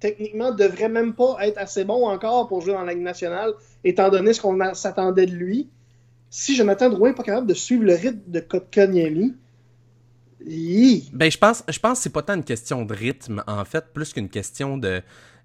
[0.00, 3.52] techniquement devrait même pas être assez bon encore pour jouer dans la Ligue nationale
[3.84, 5.68] étant donné ce qu'on s'attendait de lui.
[6.30, 9.34] Si Jonathan Drouin n'est pas capable de suivre le rythme de Kotka Niemi,
[10.46, 13.64] hi, Ben, je pense, je pense que c'est pas tant une question de rythme, en
[13.64, 15.02] fait, plus qu'une question de.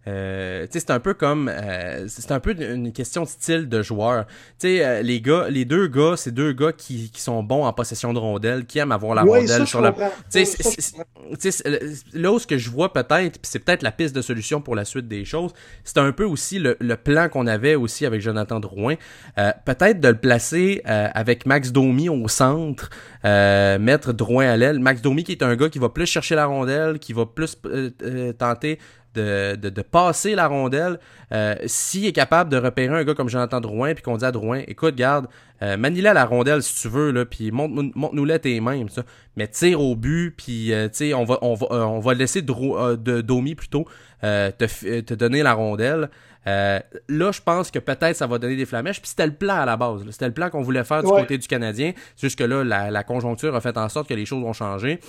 [0.08, 1.50] Euh, tu sais, c'est un peu comme.
[1.52, 4.26] euh, c'est un peu une question de style de joueur.
[4.28, 7.66] Tu sais, euh, les gars, les deux gars, c'est deux gars qui, qui sont bons
[7.66, 9.92] en possession de rondelles, qui aiment avoir la rondelle ça, sur la.
[11.40, 14.22] Tu sais, le- là où ce que je vois peut-être, c'est peut-être la piste de
[14.22, 15.52] solution pour la suite des choses,
[15.84, 18.96] c'est un peu aussi le, le plan qu'on avait aussi avec Jonathan Drouin.
[19.38, 22.90] Euh, peut-être de le placer euh, avec Max Domi au centre,
[23.26, 24.80] euh, mettre Drouin à l'aile.
[24.80, 27.58] Max Domi qui est un gars qui va plus chercher la rondelle, qui va plus
[27.66, 28.80] euh, euh, tenter
[29.16, 31.00] de, passer la rondelle.
[31.32, 34.32] Euh, S'il est capable de repérer un gars comme Jonathan Drouin, puis qu'on dit à
[34.32, 35.28] Drouin, écoute, garde,
[35.62, 39.04] euh, manie-la la rondelle si tu veux, là, puis montre- montre-nous-la tes mains, ça.
[39.36, 41.56] mais tire au but, puis euh, on va, on
[42.00, 43.86] va, euh, laisser de, Domi plutôt
[44.22, 46.10] te, te donner la rondelle.
[46.48, 46.80] Euh,
[47.10, 49.02] là, je pense que peut-être ça va donner des flamèches.
[49.02, 50.04] Puis c'était le plan à la base.
[50.12, 51.22] C'était le plan qu'on voulait faire du Ouais.
[51.22, 51.94] côté du Canadien.
[52.16, 54.54] C'est juste que là, la, la conjoncture a fait en sorte que les choses ont
[54.54, 55.00] changé.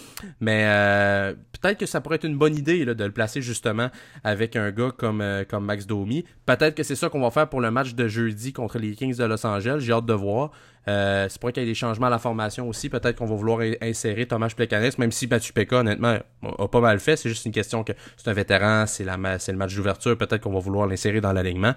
[0.40, 3.90] Mais euh, peut-être que ça pourrait être une bonne idée là, de le placer justement
[4.24, 6.24] avec un gars comme, euh, comme Max Domi.
[6.46, 9.16] Peut-être que c'est ça qu'on va faire pour le match de jeudi contre les Kings
[9.16, 9.76] de Los Angeles.
[9.80, 10.50] J'ai hâte de voir.
[10.88, 12.88] Euh, c'est pour qu'il y ait des changements à la formation aussi.
[12.88, 16.16] Peut-être qu'on va vouloir in- insérer Thomas Plekanec, même si Mathieu Pekka, honnêtement,
[16.58, 17.16] a pas mal fait.
[17.16, 20.16] C'est juste une question que c'est un vétéran, c'est la c'est le match d'ouverture.
[20.16, 21.74] Peut-être qu'on va vouloir l'insérer dans l'alignement.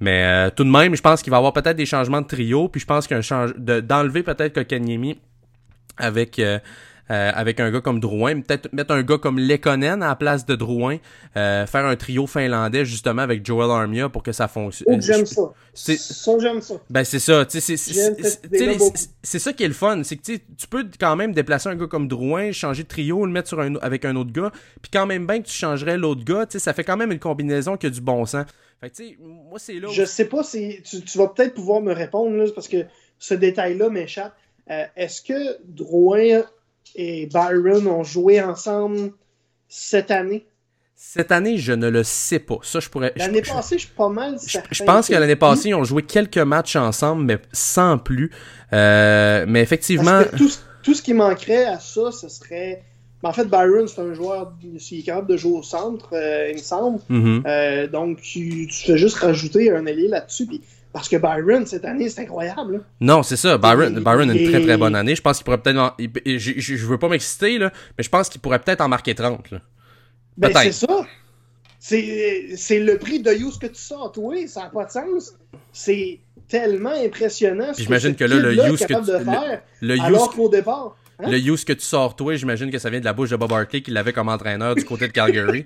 [0.00, 2.26] Mais euh, tout de même, je pense qu'il va y avoir peut-être des changements de
[2.26, 2.68] trio.
[2.68, 5.18] Puis je pense qu'un change de- d'enlever peut-être Kokaniemi
[5.96, 6.58] avec euh,
[7.10, 10.46] euh, avec un gars comme Drouin, peut-être mettre un gars comme Lekonen à la place
[10.46, 10.98] de Drouin,
[11.36, 14.86] euh, faire un trio finlandais justement avec Joel Armia pour que ça fonctionne.
[14.96, 15.42] Oh, j'aime ça.
[15.74, 16.74] c'est- Ça, j'aime ça.
[16.88, 20.86] Ben c'est ça, tu sais, c'est- ça qui est le fun, c'est que tu peux
[20.98, 24.04] quand même déplacer un gars comme Drouin, changer de trio, le mettre sur un, avec
[24.04, 24.50] un autre gars,
[24.82, 27.12] puis quand même bien que tu changerais l'autre gars, tu sais, ça fait quand même
[27.12, 28.44] une combinaison qui a du bon sens.
[28.80, 29.92] Fait que tu sais, moi c'est là où...
[29.92, 32.78] Je sais pas si tu, tu vas peut-être pouvoir me répondre là, parce que
[33.18, 34.34] ce détail-là m'échappe.
[34.70, 36.42] Euh, Est-ce que Drouin
[36.96, 39.12] et Byron ont joué ensemble
[39.68, 40.46] cette année?
[40.94, 42.58] Cette année, je ne le sais pas.
[42.62, 43.12] Ça, je pourrais...
[43.16, 46.02] L'année passée, je suis pas mal Je, je pense que l'année passée, ils ont joué
[46.02, 48.30] quelques matchs ensemble, mais sans plus.
[48.74, 52.82] Euh, mais effectivement, tout, ce- tout ce qui manquerait à ça, ce serait.
[53.22, 56.48] Mais en fait, Byron, c'est un joueur qui est capable de jouer au centre, euh,
[56.50, 57.00] il me semble.
[57.08, 57.44] mhm.
[57.46, 60.46] Euh, donc, tu, tu fais juste rajouter un allié là-dessus.
[60.46, 60.60] puis-
[60.92, 62.72] Parce que Byron, cette année, c'est incroyable.
[62.74, 62.78] là.
[63.00, 63.56] non, c'est ça.
[63.58, 65.14] Byron, Byron a une très très bonne année.
[65.14, 65.78] Je pense qu'il pourrait peut-être.
[65.78, 68.88] en- Je, je- je veux pas m'exciter là, mais je pense qu'il pourrait peut-être en
[68.88, 69.50] marquer 30.
[69.52, 69.60] Là.
[70.36, 71.06] Ben, c'est ça.
[71.78, 74.34] C'est c'est le prix de ce que tu sors, toi.
[74.46, 75.34] Ça n'a pas de sens.
[75.72, 77.72] C'est tellement impressionnant.
[77.78, 80.96] J'imagine que, là, le use que tu, faire, le, alors qu'au départ.
[81.20, 81.30] Hein?
[81.30, 83.52] Le use que tu sors toi, j'imagine que ça vient de la bouche de Bob
[83.52, 85.64] Hartley qui l'avait comme entraîneur du côté de Calgary.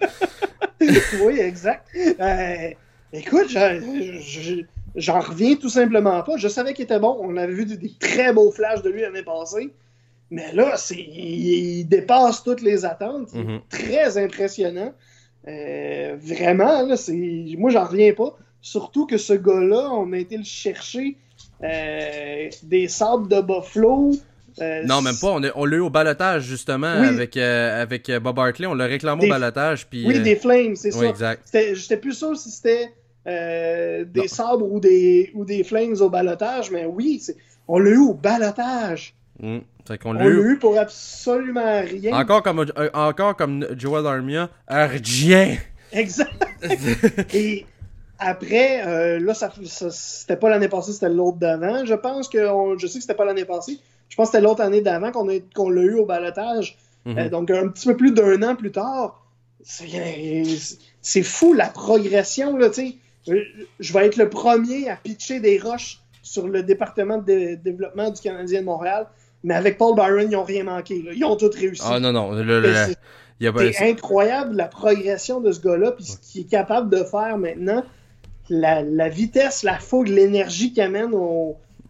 [1.22, 1.86] oui, exact.
[2.20, 2.70] Euh,
[3.12, 3.48] écoute,
[4.94, 6.36] j'en reviens tout simplement pas.
[6.36, 7.16] Je savais qu'il était bon.
[7.20, 9.72] On avait vu des, très beaux flashs de lui l'année passée.
[10.30, 13.30] Mais là, il, dépasse toutes les attentes.
[13.34, 13.60] Il est mm-hmm.
[13.68, 14.92] très impressionnant.
[15.46, 16.96] Euh, vraiment, là,
[17.58, 18.36] moi, j'en reviens pas.
[18.60, 21.16] Surtout que ce gars-là, on a été le chercher
[21.62, 24.12] euh, des sables de Buffalo.
[24.60, 25.38] Euh, non, même pas.
[25.54, 28.66] On, l'a eu au balotage, justement, avec, avec Bob Hartley.
[28.66, 29.86] On l'a réclamé au balotage.
[29.86, 31.10] Puis, oui, des Flames, c'est oui, ça.
[31.10, 31.74] Exact.
[31.74, 32.90] J'étais plus sûr si c'était
[33.26, 37.22] des sabres ou des, ou des Flames au balotage, mais oui,
[37.68, 39.14] on l'a eu au balotage.
[39.40, 39.58] Mm.
[40.04, 42.16] on l'a eu pour absolument rien.
[42.16, 45.56] Encore comme, euh, encore comme Joel Armia, rien.
[45.92, 46.30] Exact.
[47.34, 47.66] Et
[48.18, 49.52] après, euh, là, ça,
[49.90, 51.84] c'était pas l'année passée, c'était l'autre d'avant.
[51.84, 52.38] Je pense que,
[52.78, 53.78] je sais que c'était pas l'année passée.
[54.08, 56.78] Je pense que c'était l'autre année d'avant qu'on, l'a eu au balotage.
[57.04, 57.18] Mhm.
[57.18, 59.20] Euh, donc, un petit peu plus d'un an plus tard.
[59.62, 62.94] C'est, fou la progression, là, tu sais.
[63.26, 68.20] Je vais être le premier à pitcher des roches sur le département de développement du
[68.20, 69.06] Canadien de Montréal.
[69.44, 71.04] Mais avec Paul Byron, ils n'ont rien manqué.
[71.14, 71.82] Ils ont tout réussi.
[71.84, 72.30] Ah non, non.
[73.40, 77.84] C'est incroyable la progression de ce gars-là, puis ce qu'il est capable de faire maintenant.
[78.50, 81.12] La, vitesse, la fougue, l'énergie qu'il amène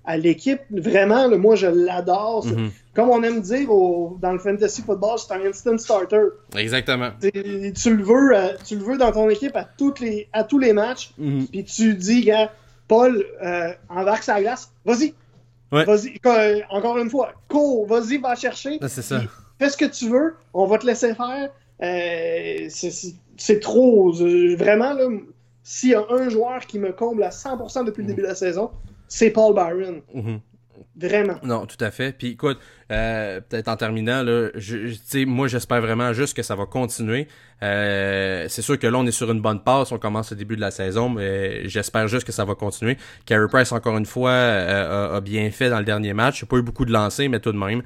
[0.05, 2.47] à l'équipe, vraiment, moi je l'adore.
[2.47, 2.71] Mhm.
[2.95, 6.27] Comme on aime dire dans le fantasy football, c'est un instant starter.
[6.57, 7.11] Exactement.
[7.21, 10.59] Tu le, veux, euh, tu le veux dans ton équipe à, toutes les, à tous
[10.59, 11.47] les matchs, mhm.
[11.49, 12.53] puis tu dis, gars,
[12.87, 15.15] Paul, euh, embarque sa glace, vas-y,
[15.71, 16.21] Vas-y,
[16.71, 18.79] encore une fois, cours, vas-y, va chercher.
[18.83, 19.23] c'est ça.
[19.59, 21.51] Fais ce que tu veux, on va te laisser faire.
[21.83, 22.69] Euh,
[23.37, 24.13] c'est trop.
[24.13, 25.09] vraiment, là,
[25.63, 28.35] s'il y a un joueur qui me comble à 100% depuis le début de la
[28.35, 28.71] saison,
[29.09, 30.01] c'est Paul Byron.
[30.15, 30.41] Mm-hmm.
[30.97, 31.35] Vraiment.
[31.43, 32.17] Non, tout à fait.
[32.17, 32.59] Puis écoute,
[32.93, 37.27] euh, peut-être en terminant, là, je, moi j'espère vraiment juste que ça va continuer.
[37.63, 40.57] Euh, c'est sûr que là on est sur une bonne passe, on commence au début
[40.57, 42.97] de la saison, mais j'espère juste que ça va continuer.
[43.27, 46.41] Carey Price encore une fois euh, a, bien fait dans le dernier match.
[46.41, 47.83] J'ai pas eu beaucoup de lancers, mais tout de même,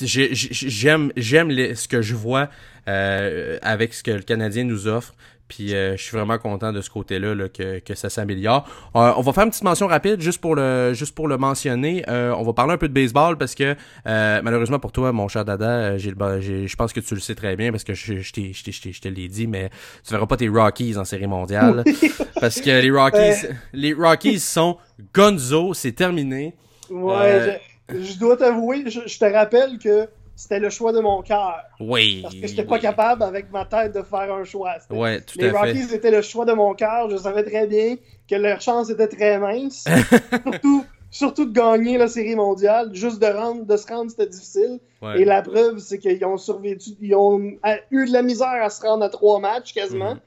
[0.00, 2.48] j'aime j'aime ce que je vois
[2.86, 5.14] avec ce que le Canadien nous offre.
[5.48, 8.68] Puis euh, je suis vraiment content de ce côté-là là, que, que ça s'améliore.
[8.94, 12.04] Euh, on va faire une petite mention rapide juste pour le juste pour le mentionner.
[12.08, 13.74] Euh, on va parler un peu de baseball parce que
[14.04, 17.70] malheureusement pour toi, mon cher Dada, j'ai je pense que tu le sais très bien
[17.70, 19.70] parce que je, je, je, je te l'ai dit, mais
[20.04, 21.84] tu verras pas tes Rockies en série mondiale.
[22.40, 24.76] parce que les Rockies les Rockies sont
[25.14, 26.54] gonzo, c'est terminé.
[26.90, 31.64] Ouais, je, dois t'avouer, je te rappelle que c'était le choix de mon cœur.
[31.80, 32.20] Oui.
[32.22, 34.76] Parce que j'étais pas capable avec ma tête de faire un choix.
[34.88, 37.10] Ouais, tout les Rockies étaient le choix de mon cœur.
[37.10, 37.96] Je savais très bien
[38.30, 39.84] que leur chance était très mince.
[40.44, 42.90] surtout, surtout de gagner la série mondiale.
[42.92, 44.78] Juste de, rendre, de se rendre, c'était difficile.
[45.16, 46.90] Et la preuve, c'est qu'ils ont survécu.
[47.00, 47.40] Ils ont
[47.90, 50.14] eu de la misère à se rendre à trois matchs quasiment.
[50.14, 50.20] Mhm.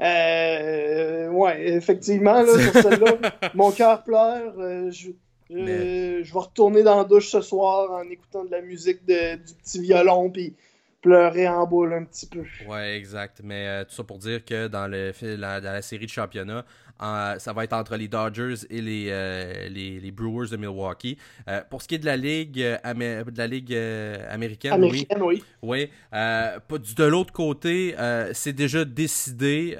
[0.00, 3.16] Euh, ouais, effectivement, là, sur celle-là,
[3.54, 4.54] mon cœur pleure.
[4.58, 5.10] Euh, je
[5.50, 9.36] euh, je vais retourner dans la douche ce soir en écoutant de la musique de,
[9.36, 10.54] du petit violon puis
[11.00, 12.44] pleurer en boule un petit peu.
[12.66, 13.40] Ouais, exact.
[13.42, 16.64] Mais euh, tout ça pour dire que dans, le, dans la série de championnat,
[17.00, 21.16] ça va être entre les Dodgers et les, euh, les, Brewers de Milwaukee.
[21.48, 23.74] Euh, pour ce qui est de la Ligue, euh, de la ligue
[24.30, 25.42] américaine, américaine, oui.
[25.62, 25.88] Oui.
[26.12, 27.94] de l'autre côté,
[28.32, 29.76] c'est déjà décidé.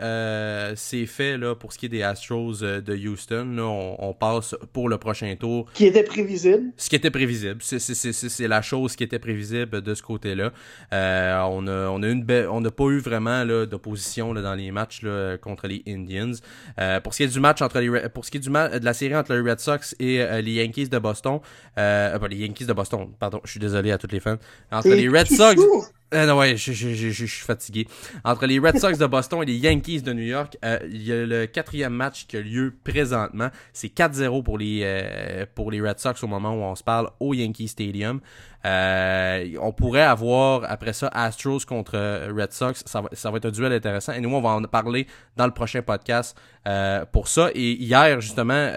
[0.76, 3.52] c'est fait là, pour ce qui est des Astros de Houston.
[3.56, 5.70] Là, on, passe pour le prochain tour.
[5.74, 6.72] Qui était prévisible.
[6.76, 7.58] Ce qui était prévisible.
[7.62, 10.52] C'est la chose qui était prévisible de ce côté-là.
[10.92, 15.02] on a, on a, une on n'a pas eu vraiment d'opposition dans les matchs
[15.40, 16.32] contre les Indians
[17.02, 18.94] pour ce qui est du match entre les pour ce qui est du de la
[18.94, 21.40] série entre les Red Sox et euh, les Yankees de Boston,
[21.78, 24.36] euh, euh, pas les Yankees de Boston, pardon, je suis désolé à toutes les fans.
[24.70, 25.56] Entre les Red Sox,
[26.14, 27.86] euh, ouais, je, je, je, je, suis fatigué.
[28.24, 31.12] Entre les Red Sox de Boston et les Yankees de New York, euh, il y
[31.12, 33.48] a le quatrième match qui a lieu présentement.
[33.74, 37.10] C'est 4-0 pour les euh, pour les Red Sox au moment où on se parle
[37.20, 38.20] au Yankee Stadium.
[38.64, 41.98] Euh, on pourrait avoir après ça Astros contre
[42.34, 42.82] Red Sox.
[42.86, 44.14] Ça va, ça va être un duel intéressant.
[44.14, 45.06] Et nous, on va en parler
[45.36, 46.38] dans le prochain podcast
[47.12, 47.50] pour ça.
[47.54, 48.72] Et hier, justement,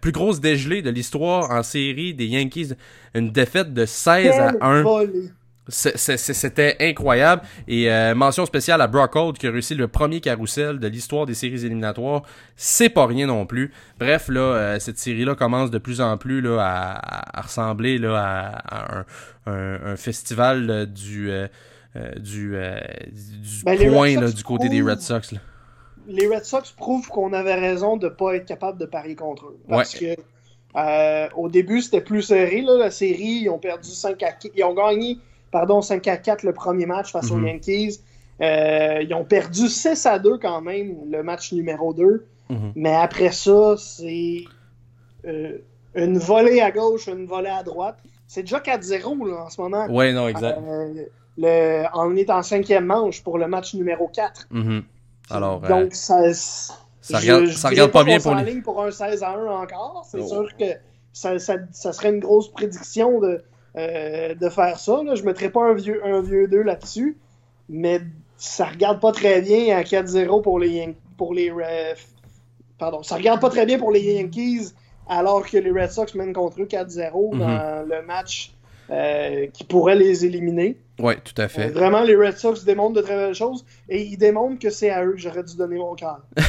[0.00, 2.74] plus grosse dégelée de l'histoire en série des Yankees.
[3.14, 4.84] Une défaite de 16 à 1.
[5.68, 7.42] C'était incroyable.
[7.66, 11.26] Et euh, mention spéciale à Brock Holt qui a réussi le premier carrousel de l'histoire
[11.26, 12.22] des séries éliminatoires.
[12.56, 13.72] C'est pas rien non plus.
[13.98, 19.04] Bref, là, euh, cette série-là commence de plus en plus là, à, ressembler là, à,
[19.46, 21.30] un, festival du,
[22.16, 25.32] du, du ben, point du côté des Red Sox.
[25.32, 25.38] Là.
[26.08, 29.46] les Red Sox prouvent qu'on avait raison de ne pas être capable de parier contre
[29.46, 29.58] eux.
[29.68, 30.16] Parce que
[30.76, 33.40] euh, au début, c'était plus serré, là, la série.
[33.42, 34.52] Ils ont perdu 5 à 4.
[34.54, 35.18] Ils ont gagné
[35.56, 37.46] pardon, 5 à 4 le premier match face aux Mhm.
[37.46, 38.00] Yankees.
[38.42, 42.26] Euh, ils ont perdu 6 à 2 quand même, le match numéro 2.
[42.50, 42.72] Mhm.
[42.76, 44.44] Mais après ça, c'est
[45.26, 45.58] euh,
[45.94, 47.96] une volée à gauche, une volée à droite.
[48.26, 49.86] C'est déjà 4-0 là, en ce moment.
[49.88, 50.58] Ouais, non, exact.
[50.62, 51.04] Euh,
[51.38, 54.46] le, on est en cinquième manche pour le match numéro 4.
[54.50, 54.82] Mhm.
[55.30, 58.44] Alors, euh, Donc, ça, ça regarde, ça regarde pas bien pour les.
[58.44, 60.04] ligne pour un 16 à 1 encore.
[60.10, 60.28] C'est Oh.
[60.28, 60.66] sûr que
[61.12, 63.42] ça, ça, ça serait une grosse prédiction de,
[63.76, 65.02] euh, de faire ça.
[65.02, 65.14] Là.
[65.14, 67.16] Je ne mettrais pas un vieux, un vieux 2 là-dessus.
[67.68, 68.00] Mais
[68.36, 71.50] ça regarde pas très bien à 4-0 pour les, pour les
[72.78, 74.72] Pardon, ça regarde pas très bien pour les Yankees
[75.08, 77.38] alors que les Red Sox mènent contre eux 4-0 Mhm.
[77.38, 78.52] dans le match
[78.90, 80.76] euh, qui pourrait les éliminer.
[80.98, 81.68] Ouais, tout à Euh, fait.
[81.68, 85.04] vraiment, les Red Sox démontrent de très belles choses et ils démontrent que c'est à
[85.04, 86.20] eux que j'aurais dû donner mon cœur.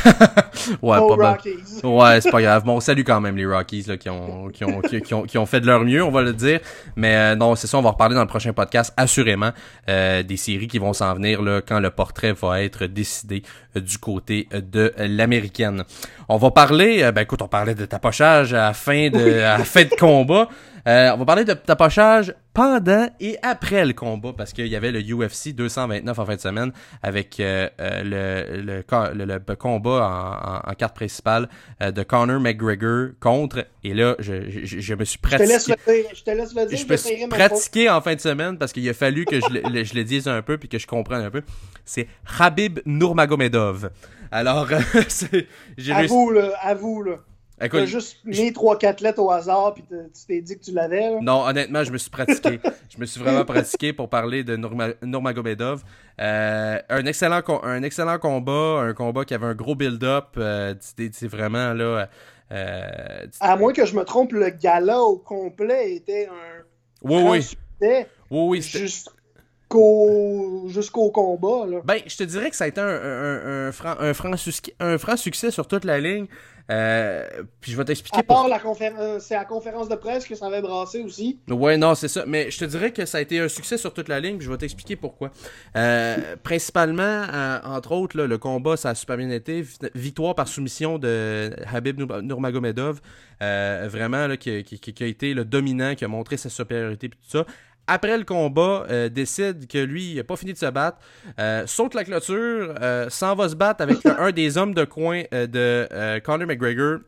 [0.81, 1.31] Ouais, Pas aux pas mal.
[1.33, 1.85] Rockies.
[1.85, 2.63] Ouais, c'est pas grave.
[2.65, 5.23] Bon, on salue quand même les Rockies là, qui, ont, qui, ont, qui, qui ont,
[5.23, 6.59] qui ont fait de leur mieux, on va le dire.
[6.97, 9.51] Mais euh, non, c'est ça, on va reparler dans le prochain podcast, assurément,
[9.87, 13.43] euh, des séries qui vont s'en venir là, quand le portrait va être décidé
[13.77, 15.83] euh, du côté euh, de l'américaine.
[16.27, 19.59] On va parler, euh, ben écoute, on parlait de tapochage à la fin de, à
[19.59, 20.49] la fin de combat.
[20.87, 24.91] Euh, on va parler de tapochage pendant et après le combat parce qu'il y avait
[24.91, 26.71] le UFC 229 en fin de semaine
[27.03, 31.49] avec euh, euh, le, le, ca- le- le combat en, en- en carte principale
[31.83, 35.65] euh, de Conor McGregor contre et là je, je, je me suis Je te laisse
[35.67, 36.11] pratiqué le dire.
[36.15, 36.77] Je te laisse le dire.
[36.79, 39.39] je me j'essaierai suis ma pratiqué en fin de semaine parce qu'il a fallu que
[39.39, 41.43] je le, le- je le dise un peu puis que je comprenne un peu.
[41.85, 42.07] C'est
[42.39, 43.91] Habib Nurmagomedov.
[44.31, 44.67] Alors,
[45.07, 45.47] c'est-
[45.77, 45.99] j'ai faute.
[45.99, 46.33] réussi.
[46.33, 46.49] Là.
[46.63, 47.19] Avoue, là.
[47.59, 51.19] Écoute, T'as juste mis 3-4 lettres au hasard puis tu t'es dit que tu l'avais.
[51.21, 52.59] Non, honnêtement, je me suis pratiqué.
[52.89, 55.83] je me suis vraiment pratiqué pour parler de Nurma- Nurmagomedov.
[56.21, 60.35] Euh, un excellent un excellent combat, un combat qui avait un gros build-up.
[60.37, 60.75] Euh,
[61.23, 62.09] vraiment là.
[62.51, 66.63] Euh, À moins que je me trompe, le gala au complet était un
[67.03, 69.03] oui, oui, succès oui, oui.
[69.71, 71.81] Jusqu'au jusqu'au combat, là.
[71.83, 74.31] Ben, je te dirais que ça a été un, un, un, franc, un, franc,
[74.79, 76.27] un franc succès sur toute la ligne.
[76.69, 77.25] Euh,
[77.61, 80.35] puis je vais t'expliquer À part la conférence, c'est à la conférence de presse que
[80.35, 81.39] ça avait brassé aussi.
[81.49, 82.25] Ouais, non, c'est ça.
[82.27, 84.35] Mais je te dirais que ça a été un succès sur toute la ligne.
[84.37, 85.31] puis Je vais t'expliquer pourquoi.
[85.77, 87.03] Euh, principalement,
[87.33, 89.61] euh, entre autres, là, le combat, ça a super bien été.
[89.61, 92.99] Vi- Victoire par soumission de Habib Nur- Nurmagomedov.
[93.41, 96.49] Euh, vraiment, là, qui, qui- qui- qui a été le dominant, qui a montré sa
[96.49, 97.45] supériorité et tout ça.
[97.87, 100.97] Après le combat, euh, décide que lui, il n'a pas fini de se battre,
[101.39, 105.23] euh, saute la clôture, euh, s'en va se battre avec un des hommes de coin
[105.31, 106.99] de Conor McGregor,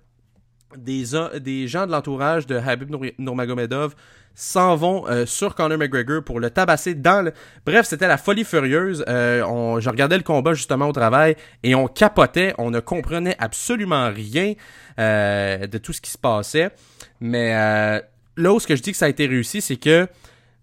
[0.77, 1.03] des,
[1.41, 3.93] des gens de l'entourage de Habib Nurmagomedov
[4.35, 7.33] s'en vont sur Conor McGregor pour le tabasser dans le...
[7.65, 9.03] Bref, c'était la folie furieuse.
[9.07, 14.09] On, je regardais le combat justement au travail et on capotait, on ne comprenait absolument
[14.11, 14.53] rien
[14.97, 16.71] de tout ce qui se passait.
[17.19, 17.51] Mais
[18.37, 20.07] là où ce que je dis que ça a été réussi, c'est que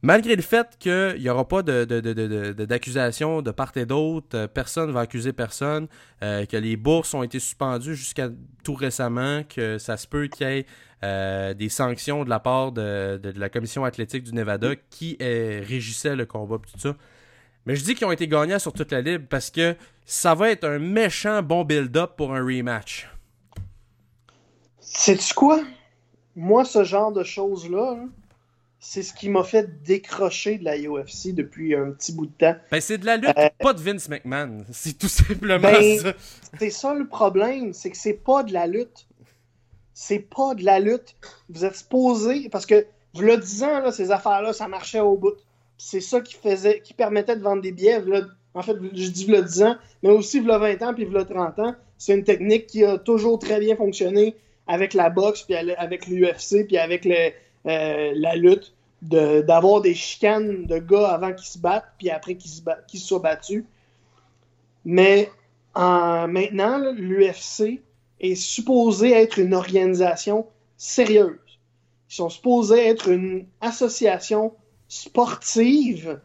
[0.02, 3.72] malgré le fait qu'il n'y aura pas de, de, de, de, de- d'accusation de part
[3.76, 5.88] et d'autre, euh, personne ne va accuser personne,
[6.22, 8.28] euh, que les bourses ont été suspendues jusqu'à
[8.64, 10.66] tout récemment, que ça se peut qu'il y ait
[11.04, 15.16] euh, des sanctions de la part de, de- de la commission athlétique du Nevada qui
[15.20, 16.94] euh, régissait le combat tout ça.
[17.66, 19.74] Mais je dis qu'ils ont été gagnants sur toute la libre parce que
[20.04, 23.08] ça va être un méchant bon build-up pour un rematch.
[24.78, 25.60] Sais-tu quoi?
[26.36, 28.04] Moi, ce genre de choses-là, là,
[28.78, 32.56] c'est ce qui m'a fait décrocher de la UFC depuis un petit bout de temps.
[32.70, 34.64] Ben c'est de la lutte, Euh, pas de Vince McMahon.
[34.72, 36.12] C'est tout simplement Ben, ça.
[36.58, 39.06] C'est ça le problème, c'est que c'est pas de la lutte.
[39.94, 41.16] C'est pas de la lutte.
[41.48, 45.32] Vous êtes supposé, parce que, vous le disant, là, ces affaires-là, ça marchait au bout.
[45.78, 48.02] C'est ça qui faisait, qui permettait de vendre des billets.
[48.54, 51.58] en fait, je dis le 10 ans, mais aussi le 20 ans, puis le 30
[51.60, 51.74] ans.
[51.98, 56.66] C'est une technique qui a toujours très bien fonctionné avec la boxe, puis avec l'UFC,
[56.66, 57.30] puis avec le-
[57.66, 63.00] euh, la lutte, d'avoir des chicanes de gars avant qu'ils se battent, puis après qu'ils
[63.00, 63.64] soient battus.
[64.84, 65.30] Mais
[65.74, 67.82] en- maintenant, l'UFC
[68.20, 70.46] est supposé être une organisation
[70.76, 71.38] sérieuse.
[72.10, 74.54] Ils sont supposés être une association
[74.88, 76.20] sportive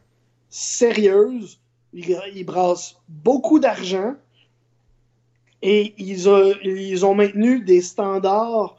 [0.49, 1.59] sérieuse.
[1.93, 4.15] Ils, brassent beaucoup d'argent
[5.61, 8.77] et ils, ont- ils ont maintenu des standards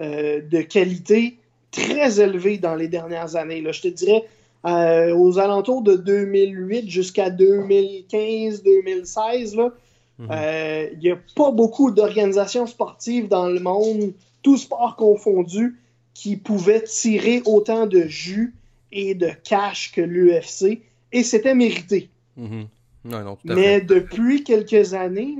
[0.00, 1.39] euh, de qualité
[1.70, 3.62] très élevés dans les dernières années.
[3.62, 3.72] Là.
[3.72, 4.24] Je te dirais,
[4.66, 9.72] euh, aux alentours de 2008 jusqu'à 2015-2016, là,
[10.18, 10.28] Mhm.
[10.30, 14.12] euh, il n'y a pas beaucoup d'organisations sportives dans le monde,
[14.42, 15.78] tout sport confondu,
[16.12, 18.54] qui pouvaient tirer autant de jus
[18.92, 22.10] et de cash que l'UFC, et c'était mérité.
[22.36, 22.66] Mhm.
[23.06, 23.60] Non, non, tout à fait.
[23.60, 25.36] Mais depuis quelques années,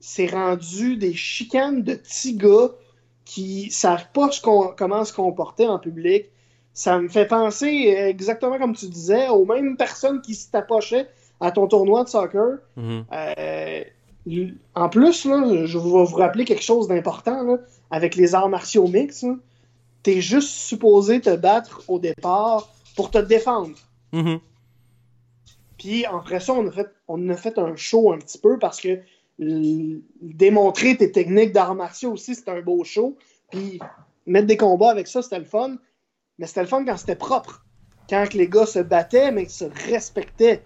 [0.00, 2.70] c'est rendu des chicanes de petits gars
[3.26, 4.30] qui savent pas
[4.78, 6.30] comment se comporter en public.
[6.72, 11.08] Ça me fait penser, exactement comme tu disais, aux mêmes personnes qui s'approchaient
[11.40, 12.58] à ton tournoi de soccer.
[12.76, 13.04] Mhm.
[13.12, 13.84] Euh,
[14.74, 17.58] en plus, là, je vais vous rappeler quelque chose d'important
[17.90, 19.24] avec les arts martiaux mix.
[20.02, 23.76] T'es juste supposé te battre au départ pour te défendre.
[24.12, 24.38] Mhm.
[25.78, 28.80] Puis après ça, on a, fait, on a fait un show un petit peu parce
[28.80, 29.00] que
[29.38, 33.16] démontrer tes techniques d'arts martiaux aussi, c'était un beau show.
[33.50, 33.78] Puis
[34.26, 35.76] mettre des combats avec ça, c'était le fun.
[36.38, 37.64] Mais c'était le fun quand c'était propre.
[38.08, 40.62] Quand les gars se battaient, mais se respectaient.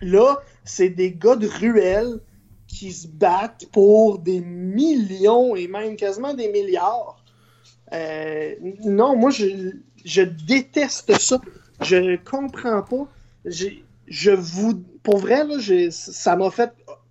[0.00, 2.20] Là, c'est des gars de ruelle
[2.68, 7.24] qui se battent pour des millions et même quasiment des milliards.
[7.92, 8.54] Euh,
[8.84, 9.72] non, moi, je,
[10.04, 11.40] je, déteste ça.
[11.80, 13.08] Je comprends pas.
[13.44, 15.56] Je vous, pour vrai, là,
[15.90, 16.70] ça m'a fait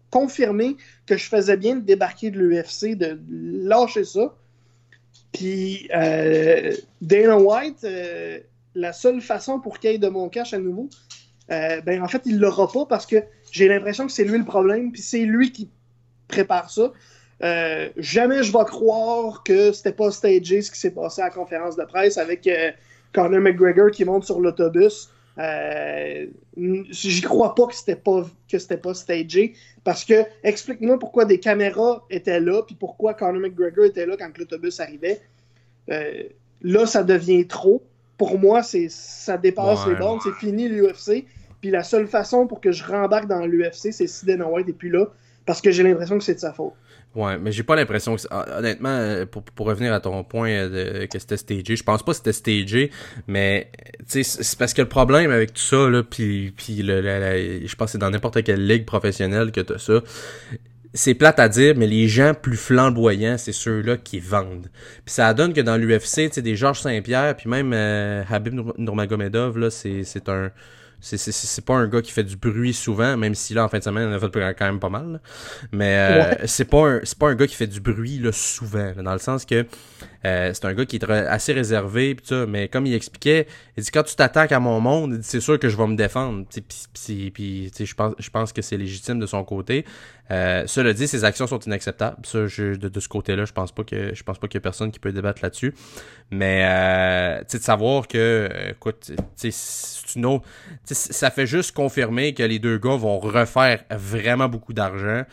[0.10, 4.36] confirmer que je faisais bien de débarquer de l'UFC, de lâcher ça.
[5.34, 8.40] Puis euh, Dana White, euh,
[8.76, 10.90] la seule façon pour qu'il ait de mon cash à nouveau,
[11.52, 13.18] euh, ben en fait, il l'aura pas parce que
[13.52, 15.70] j'ai l'impression que c'est lui le problème, puis c'est lui qui
[16.28, 16.92] prépare ça.
[17.98, 21.76] Jamais je vais croire que c'était pas stagé ce qui s'est passé à la conférence
[21.76, 22.50] de presse avec
[23.14, 25.10] Conor McGregor qui monte sur l'autobus.
[25.38, 31.40] J'y crois pas que c'était pas que c'était pas stagé parce que explique-moi pourquoi des
[31.40, 35.22] caméras étaient là puis pourquoi Conor McGregor était là quand l'autobus arrivait.
[35.88, 37.84] là, ça devient trop.
[38.18, 40.20] Pour moi, c'est ça dépasse les bornes.
[40.24, 41.26] C'est fini l'UFC.
[41.62, 44.74] Puis la seule façon pour que je rembarque dans l'UFC, c'est si Dana White est
[44.74, 45.06] plus là,
[45.46, 46.74] parce que j'ai l'impression que c'est de sa faute.
[47.16, 48.22] Ouais, mais j'ai pas l'impression que
[48.58, 52.04] honnêtement euh, pour, pour revenir à ton point euh, de, que c'était stagé, je pense
[52.04, 52.92] pas que c'était stagé,
[53.26, 53.72] mais
[54.06, 57.92] c'est parce que le problème avec tout ça là puis puis le, je pense que
[57.94, 60.04] c'est dans n'importe quelle ligue professionnelle que t'as ça.
[60.94, 64.70] C'est plate à dire, mais les gens plus flamboyants, c'est ceux-là qui vendent.
[65.06, 68.56] Puis ça donne que dans l'UFC, tu sais, des Georges Saint-Pierre, puis même euh, Habib
[68.78, 70.52] Nurmagomedov, là, c'est un
[71.00, 73.84] c'est pas un gars qui fait du bruit souvent, même si là, en fin de
[73.84, 75.22] semaine, il en a fait quand même pas mal.
[75.72, 79.14] Mais euh, c'est pas, un, pas un gars qui fait du bruit là, souvent, dans
[79.14, 79.66] le sens que
[80.26, 83.84] euh, c'est un gars qui est assez réservé, pis ça, mais comme il expliquait, il
[83.84, 86.46] dit quand tu t'attaques à mon monde, c'est sûr que je vais me défendre.
[86.50, 89.86] Puis je pense, je pense que c'est légitime de son côté.
[90.30, 92.26] Euh, cela dit, ses actions sont inacceptables.
[92.26, 94.62] Ça, je, de, ce côté-là, je pense pas que je pense pas qu'il y a
[94.62, 95.74] personne qui peut débattre là-dessus.
[96.32, 99.54] Mais euh, de savoir que, écoute, c'est
[100.16, 100.46] une autre,
[100.98, 105.24] ça fait juste confirmer que les deux gars vont refaire vraiment beaucoup d'argent.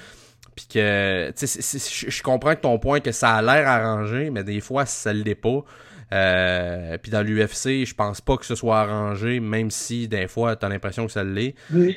[0.55, 4.45] Puis que, tu sais, je comprends que ton point que ça a l'air arrangé, mais
[4.45, 5.65] des fois, ça l'est pas.
[6.13, 10.55] Euh, puis dans l'UFC, je pense pas que ce soit arrangé, même si des fois
[10.55, 11.55] t'as l'impression que ça l'est.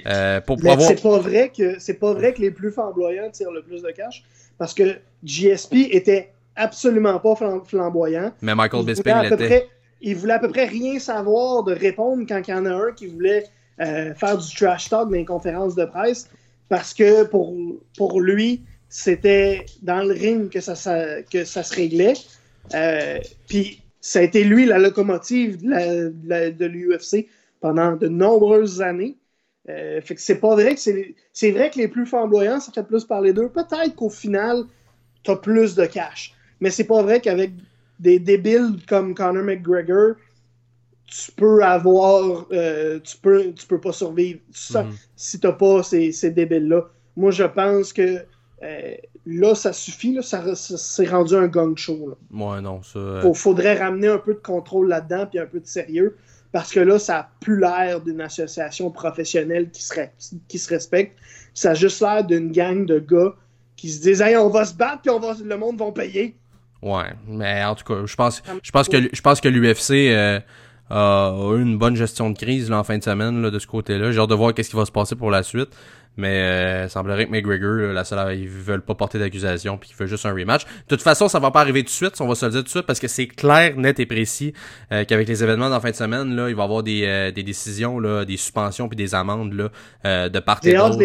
[0.07, 3.61] Euh, pour C'est pas vrai que c'est pas vrai que les plus flamboyants tirent le
[3.61, 4.23] plus de cash,
[4.57, 8.31] parce que GSP était absolument pas flamboyant.
[8.41, 9.69] Mais Michael Bisping l'était.
[10.01, 12.91] Il voulait à peu près rien savoir de répondre quand il y en a un
[12.91, 13.45] qui voulait
[13.79, 16.29] euh, faire du trash talk dans les conférences de presse
[16.69, 22.13] parce que pour, lui, c'était dans le ring que ça, se réglait.
[22.73, 27.27] Euh, puis ça a été lui la locomotive de l'UFC
[27.61, 29.17] pendant de nombreuses années.
[29.69, 30.81] Euh, fait que c'est pas vrai que.
[31.33, 33.49] C'est vrai que les plus flamboyants, ça fait plus parler d'eux.
[33.49, 34.63] Peut-être qu'au final,
[35.23, 36.33] t'as plus de cash.
[36.61, 37.51] Mais c'est pas vrai qu'avec
[37.99, 40.15] des débiles comme Conor McGregor,
[41.07, 44.39] tu peux avoir, euh, tu, peux, tu peux pas survivre
[44.73, 44.91] mhm.
[45.15, 46.85] si t'as pas ces, ces débiles-là.
[47.15, 48.23] Moi, je pense que
[48.63, 48.95] euh,
[49.25, 52.09] là, ça suffit, là, ça, c'est rendu un gang show.
[52.09, 52.45] Là.
[52.45, 52.99] Ouais, non, ça.
[52.99, 56.17] Euh, faudrait ramener un peu de contrôle là-dedans, puis un peu de sérieux,
[56.51, 59.93] parce que là, ça a plus l'air d'une association professionnelle qui se,
[60.47, 61.17] qui se respecte.
[61.53, 63.35] Ça a juste l'air d'une gang de gars
[63.75, 66.35] qui se disent, hey, on va se battre, puis on va, le monde va payer.
[66.81, 70.13] Ouais, mais en tout cas, je pense, je pense que, je pense que l'UFC,
[70.89, 73.67] a eu une bonne gestion de crise là, en fin de semaine là, de ce
[73.67, 74.11] côté-là.
[74.11, 75.69] J'ai hâte de voir qu'est-ce qui va se passer pour la suite.
[76.17, 80.07] Mais euh, semblerait que McGregor, la seule, ils veulent pas porter d'accusation puis qu'il veut
[80.07, 80.65] juste un rematch.
[80.65, 82.61] De toute façon, ça va pas arriver tout de suite, on va se le dire
[82.61, 84.53] tout de suite parce que c'est clair, net et précis
[84.91, 87.31] euh, qu'avec les événements d'en fin de semaine, là, il va y avoir des, euh,
[87.31, 90.97] des décisions, là, des suspensions puis des amendes là, de part et d'autre.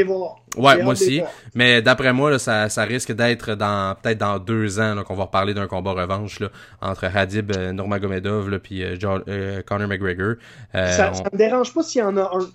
[0.56, 1.22] Ouais, moi aussi.
[1.54, 5.24] Mais d'après moi, là, ça, ça risque d'être dans peut-être dans deux ans qu'on va
[5.24, 6.48] reparler d'un combat revanche là,
[6.80, 10.34] entre Hadib Nurmagomedov là, puis Conor McGregor.
[10.72, 12.46] ça, ça me dérange pas s'il y en a un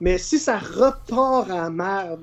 [0.00, 2.20] mais si ça repart à merde,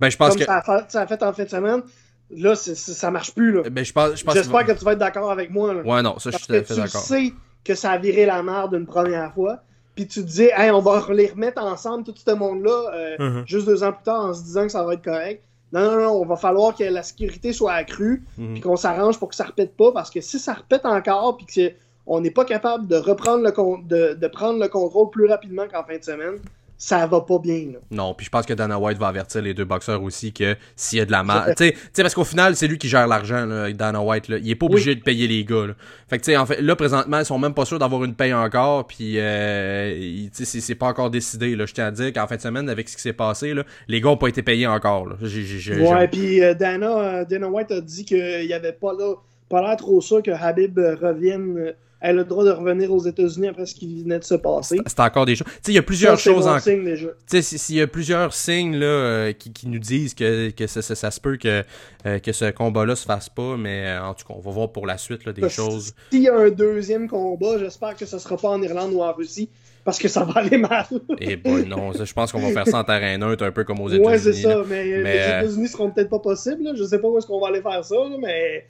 [0.00, 0.44] ben, je pense comme que...
[0.44, 1.82] ça, a fait, ça a fait en fin de semaine,
[2.30, 3.52] là, ça marche plus.
[3.52, 3.62] Là.
[3.70, 5.72] Ben, je pense, je pense J'espère que, tu vas être d'accord avec moi.
[5.74, 5.82] Là.
[5.82, 7.02] Ouais, non, ça, je suis tout à fait d'accord.
[7.02, 7.32] Tu sais
[7.64, 9.60] que ça a viré la merde une première fois,
[9.94, 13.46] puis tu te dis, hey, on va les remettre ensemble, tout ce monde-là, euh, uh-huh.
[13.46, 15.42] juste deux ans plus tard, en se disant que ça va être correct.
[15.72, 18.52] non, non, non, on va falloir que la sécurité soit accrue, Mhm.
[18.52, 21.72] puis qu'on s'arrange pour que ça repète pas, parce que si ça repète encore, puis
[22.06, 25.64] qu'on n'est pas capable de reprendre le con- de, de prendre le contrôle plus rapidement
[25.66, 26.36] qu'en fin de semaine,
[26.78, 27.72] ça va pas bien.
[27.72, 27.78] Là.
[27.90, 30.98] Non, puis je pense que Dana White va avertir les deux boxeurs aussi que s'il
[30.98, 33.46] y a de la mal, tu sais, parce qu'au final c'est lui qui gère l'argent
[33.74, 34.38] Dana White là.
[34.38, 35.66] il est pas obligé de payer les gars.
[35.68, 35.74] Là.
[36.08, 38.14] Fait que tu sais, en fait, là présentement ils sont même pas sûrs d'avoir une
[38.14, 39.94] paye encore, puis euh,
[40.34, 41.56] tu sais, c'est- pas encore décidé.
[41.56, 43.64] Là, je tiens à dire qu'en fin de semaine avec ce qui s'est passé là,
[43.88, 45.06] les gars ont pas été payés encore.
[45.06, 45.16] Là.
[45.22, 49.14] Ouais, puis euh, Dana, euh, Dana White a dit qu'il y avait pas là,
[49.48, 51.72] pas l'air trop sûr que Habib revienne,
[52.06, 54.78] euh, ait le droit de revenir aux États-Unis après ce qui venait de se passer.
[54.86, 55.46] C'est encore des choses.
[55.46, 57.08] Tu sais, il y a plusieurs Ça, choses en signe, déjà.
[57.08, 60.50] tu sais, si- s'il y a plusieurs signes là, euh, qui, qui nous disent que,
[60.50, 61.62] que ça, ça, ça se peut que,
[62.06, 64.70] euh, que ce combat-là se fasse pas, mais euh, en tout cas, on va voir
[64.72, 65.94] pour la suite là, des choses.
[66.10, 69.12] S'il y a un deuxième combat, j'espère que ce sera pas en Irlande ou en
[69.12, 69.48] Russie,
[69.84, 70.84] parce que ça va aller mal.
[71.20, 73.80] Et boy, non, je pense qu'on va faire ça en terrain neutre, un peu comme
[73.80, 74.06] aux États-Unis.
[74.08, 76.64] ouais, c'est ça, mais, euh, Mais, les États-Unis seront peut-être pas possibles.
[76.64, 76.72] là.
[76.76, 78.66] Je sais pas où est-ce qu'on va aller faire ça, là, mais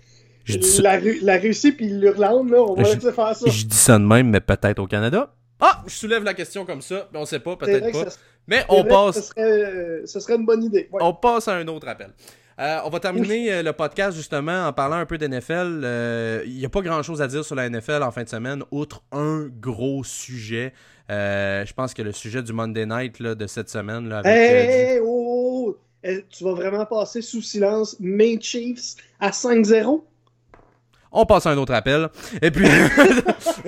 [0.46, 3.34] Je dis ça- la, Ru- la Russie puis l'Irlande, là, on va Je- laisser faire
[3.36, 3.50] ça.
[3.50, 5.32] Je dis ça de même, mais peut-être au Canada.
[5.60, 8.10] Ah, je soulève la question comme ça, mais on sait pas, peut-être pas.
[8.10, 8.16] ça-
[8.46, 10.88] Mais on passe, Ce serait, euh, ce serait une bonne idée.
[10.92, 11.00] Ouais.
[11.02, 12.10] on passe à un autre appel.
[12.58, 15.82] Euh, on va terminer euh, le podcast justement en parlant un peu d'NFL.
[15.84, 18.28] Euh, Il n'y a pas grand chose à dire sur la NFL en fin de
[18.30, 20.72] semaine, outre un gros sujet.
[21.10, 24.08] Euh, je pense que le sujet du Monday Night là, de cette semaine.
[24.08, 25.78] Là, avec, Hey, euh, hey, oh, oh, oh.
[26.02, 30.04] Eh, tu vas vraiment passer sous silence Main Chiefs à 5-0?
[31.18, 32.08] On passe à un autre appel.
[32.42, 32.68] Et puis.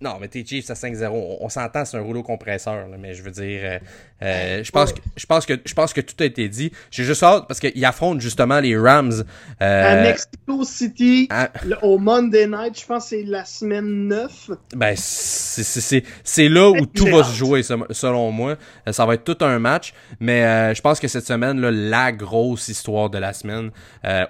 [0.00, 2.88] non, mais tes Chiefs à 5-0, on, on s'entend, c'est un rouleau compresseur.
[2.88, 3.78] là, mais je veux dire, euh,
[4.22, 6.72] euh, je pense que je pense que je pense que tout a été dit.
[6.90, 9.24] J'ai juste hâte parce qu'ils affrontent justement les Rams.
[9.60, 14.08] À Euh, Mexico City, à- le- au Monday Night, je pense que c'est la semaine
[14.08, 14.50] 9.
[14.76, 17.26] ben c'est là où tout va hâte.
[17.26, 18.56] se jouer se- selon moi.
[18.90, 22.12] Ça va être tout un match, mais euh, je pense que cette semaine là, la
[22.12, 23.70] grosse histoire de la semaine,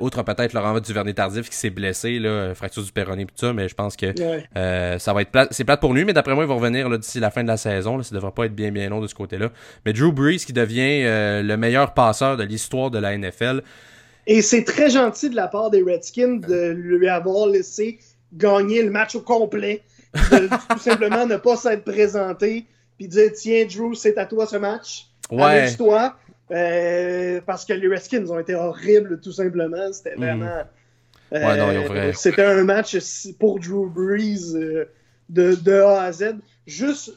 [0.00, 3.52] outre peut-être Laurent Duvernay Tardif qui s'est blessé là, fracture du péroné et tout ça,
[3.52, 4.44] mais je pense que Ouais.
[4.56, 6.88] Euh, ça va être plate, c'est plate pour lui, mais d'après moi, il va revenir
[6.98, 7.96] d'ici la fin de la saison.
[7.98, 9.50] Là, ça devrait pas être bien bien long de ce côté-là.
[9.84, 13.62] Mais Drew Brees qui devient euh, le meilleur passeur de l'histoire de la NFL.
[14.26, 17.98] Et c'est très gentil de la part des Redskins de lui avoir laissé
[18.32, 19.82] gagner le match au complet,
[20.14, 22.64] de tout simplement ne pas s'être présenté,
[22.96, 25.42] puis dire tiens Drew, c'est à toi ce match, Ouais.
[25.60, 26.16] amuse-toi,
[26.50, 30.64] Euh, parce que les Redskins ont été horribles tout simplement, c'était vraiment, Mhm.
[31.34, 32.96] Ouais, non, euh, c'était un match
[33.40, 34.84] pour Drew Brees euh,
[35.28, 37.12] de, de A à Z, juste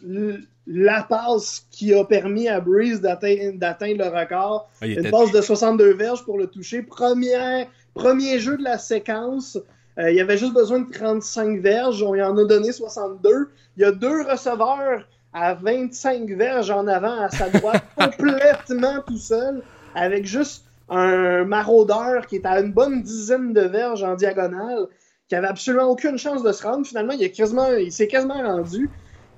[0.65, 4.69] la passe qui a permis à Brees d'atteindre le record.
[4.81, 6.81] Ah, Une passe de 62 verges pour le toucher.
[6.81, 9.57] Première, premier jeu de la séquence.
[9.97, 12.03] Euh, il y avait juste besoin de 35 verges.
[12.03, 13.49] On y en a donné 62.
[13.77, 19.17] Il y a deux receveurs à 25 verges en avant à sa droite, complètement tout
[19.17, 19.61] seul,
[19.95, 24.87] avec juste un maraudeur qui est à une bonne dizaine de verges en diagonale,
[25.27, 26.85] qui avait absolument aucune chance de se rendre.
[26.85, 28.89] Finalement, il, est quasiment, il s'est quasiment rendu.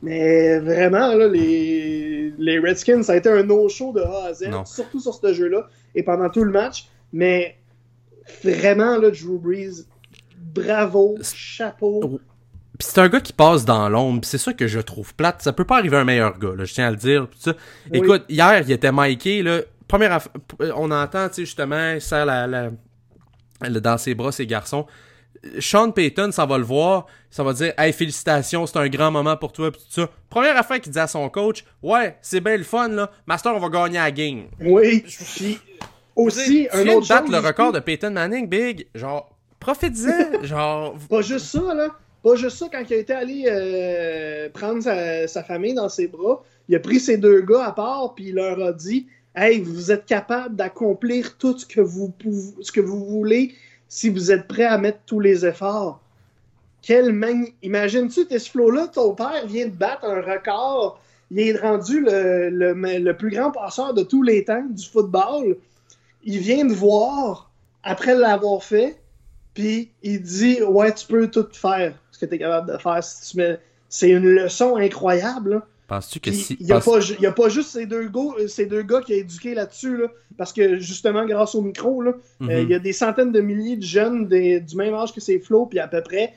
[0.01, 4.47] Mais vraiment, là, les, les Redskins, ça a été un no-show de A à Z,
[4.47, 4.65] Non.
[4.65, 6.87] surtout sur ce jeu-là et pendant tout le match.
[7.11, 7.57] Mais
[8.43, 9.85] vraiment, là, Drew Brees,
[10.37, 12.19] bravo, chapeau.
[12.77, 15.41] Puis c'est un gars qui passe dans l'ombre, pis c'est ça que je trouve plate.
[15.41, 17.27] Ça peut pas arriver à un meilleur gars, là, je tiens à le dire.
[17.45, 17.53] Oui.
[17.91, 19.61] Écoute, hier, il était Mikey, là.
[19.89, 20.19] Première
[20.75, 22.69] on entend, tu sais, justement, il serre la,
[23.81, 24.85] dans ses bras ses garçons.
[25.59, 29.35] Sean Payton, ça va le voir, ça va dire Hey, félicitations, c'est un grand moment
[29.35, 30.09] pour toi, pis tout ça.
[30.29, 33.09] Première affaire qu'il dit à son coach Ouais, c'est bien le fun, là.
[33.25, 34.43] Master, on va gagner la game.
[34.61, 35.59] Oui, puis
[36.15, 38.87] aussi, tu un autre chose le record de Peyton Manning, Big.
[38.93, 40.43] Genre, profite-en.
[40.43, 41.87] genre, Pas juste ça, là.
[42.21, 46.07] Pas juste ça, quand il a été allé euh, prendre sa, sa famille dans ses
[46.07, 49.61] bras, il a pris ses deux gars à part, puis il leur a dit Hey,
[49.61, 53.53] vous êtes capable d'accomplir tout ce que, vous pouvez, ce que vous voulez
[53.87, 56.01] si vous êtes prêt à mettre tous les efforts.
[56.81, 57.53] Quel mag...
[57.61, 61.01] Imagine-tu, ce flow-là, ton père vient de battre un record.
[61.31, 65.57] Il est rendu le, plus grand passeur de tous les temps du football.
[66.23, 67.51] Il vient de voir,
[67.83, 68.99] après l'avoir fait,
[69.53, 73.03] puis il dit Ouais, tu peux tout faire ce que tu es capable de faire.
[73.89, 75.61] C'est une leçon incroyable.
[75.89, 76.57] Penses-tu que Puis, si.
[76.59, 78.83] Il n'y a, pas ju- il y a pas juste ces deux, gars, ces deux
[78.83, 82.49] gars qui a éduqué là-dessus, là, parce que justement, grâce au micro, là, Mhm.
[82.49, 85.19] euh, il y a des centaines de milliers de jeunes des- du même âge que
[85.19, 86.33] ces Flo, puis à peu près,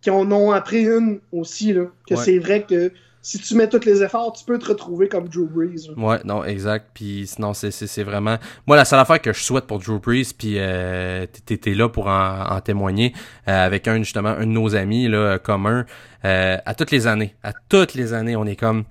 [0.00, 2.20] qui en ont appris une aussi, là, que Ouais.
[2.24, 2.92] c'est vrai que
[3.24, 5.88] si tu mets tous les efforts, tu peux te retrouver comme Drew Brees.
[5.88, 5.94] là.
[5.96, 6.90] Ouais, non, exact.
[6.92, 8.36] Puis sinon, c'est, vraiment...
[8.66, 12.06] Moi, la seule affaire que je souhaite pour Drew Brees, puis euh, t'es là pour
[12.06, 13.14] en, en témoigner,
[13.48, 15.86] euh, avec un, justement, un de nos amis là, communs,
[16.26, 18.84] euh, à toutes les années, à toutes les années, on est comme...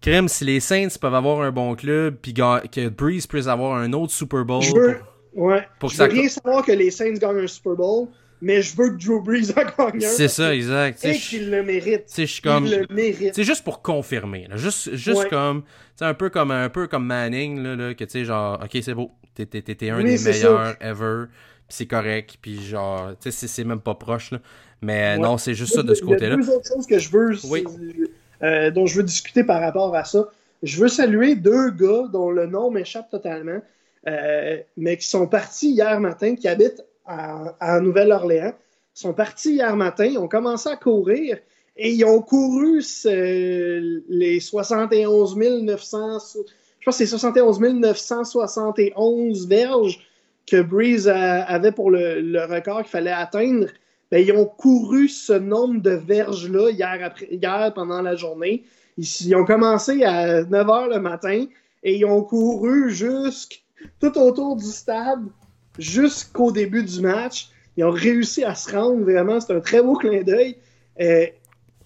[0.00, 3.92] crème, si les Saints peuvent avoir un bon club, puis que Breeze puisse avoir un
[3.92, 4.62] autre Super Bowl.
[4.62, 5.00] Je veux,
[5.34, 8.06] ouais, je veux rien savoir que les Saints gagnent un Super Bowl,
[8.40, 10.08] mais je veux que Drew Brees en gagne un.
[10.08, 11.04] C'est ça, exact.
[11.04, 12.04] Et qu'il le mérite.
[12.42, 12.66] Comme...
[12.66, 13.34] Il le mérite.
[13.34, 14.46] C'est juste pour confirmer.
[14.48, 14.56] Là.
[14.56, 15.64] Juste, juste comme.
[16.00, 18.94] un peu comme un peu comme Manning, là, là que tu sais, genre, ok, c'est
[18.94, 19.10] beau.
[19.34, 21.24] T'es un des meilleurs ever.
[21.68, 22.38] Puis c'est correct.
[22.40, 24.32] Puis genre, tu sais, c'est même pas proche.
[24.32, 24.40] Là.
[24.80, 26.36] Mais non, c'est juste ça de ce côté-là.
[26.36, 27.34] Il y a deux autres choses que je veux.
[28.42, 30.28] Euh, dont je veux discuter par rapport à ça.
[30.62, 33.60] Je veux saluer deux gars dont le nom m'échappe totalement,
[34.06, 38.52] euh, mais qui sont partis hier matin, qui habitent à, Nouvelle-Orléans.
[38.94, 41.38] sont partis hier matin, ils ont commencé à courir
[41.76, 42.82] et ils ont couru
[44.08, 46.18] les 71 900,
[46.80, 50.00] je pense c'est 71 971 verges
[50.46, 53.66] que Breeze avait pour le, record qu'il fallait atteindre.
[54.10, 58.64] Ben, ils ont couru ce nombre de verges-là hier, hier pendant la journée.
[58.96, 61.44] Ils, ont commencé à 9 h le matin
[61.82, 63.56] et ils ont couru jusqu'à
[64.00, 65.28] tout autour du stade
[65.78, 67.50] jusqu'au début du match.
[67.76, 70.56] Ils ont réussi à se rendre, vraiment, c'est un très beau clin d'œil.
[71.00, 71.26] Euh,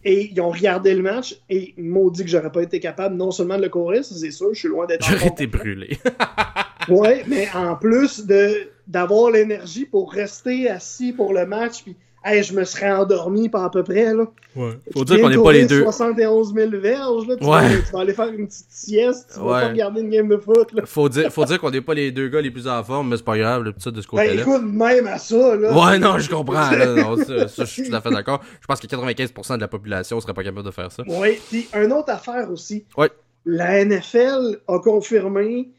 [0.04, 3.14] et ils ont regardé le match et ils m'ont dit que j'aurais pas été capable
[3.14, 5.08] non seulement de le courir, c'est sûr, je suis loin d'être.
[5.08, 5.96] J'aurais été brûlé.
[6.88, 12.42] ouais, mais en plus de d'avoir l'énergie pour rester assis pour le match, puis Hey,
[12.42, 14.24] je me serais endormi pas à peu près, là.
[14.54, 14.78] Ouais.
[14.92, 15.82] Faut dire qu'on n'est pas les deux.
[15.82, 17.36] 71 000 verges, là.
[17.36, 17.50] Tu, ouais.
[17.50, 20.36] vas, tu, vas, aller faire une petite sieste, tu vas pas regarder une game de
[20.36, 20.82] foot, là.
[20.86, 23.16] Faut dire, faut dire qu'on n'est pas les deux gars les plus en forme, mais
[23.16, 24.34] c'est pas grave, le petit de ce ben, côté-là.
[24.34, 25.72] Ben, écoute, même à ça, là.
[25.72, 26.86] Ouais, non, je comprends, là.
[26.94, 28.40] Non, ça, ça, je suis tout à fait d'accord.
[28.60, 31.02] Je pense que 95% de la population serait pas capable de faire ça.
[31.06, 32.84] Oui, puis une autre affaire aussi.
[32.96, 33.10] Ouais.
[33.44, 35.70] La NFL a confirmé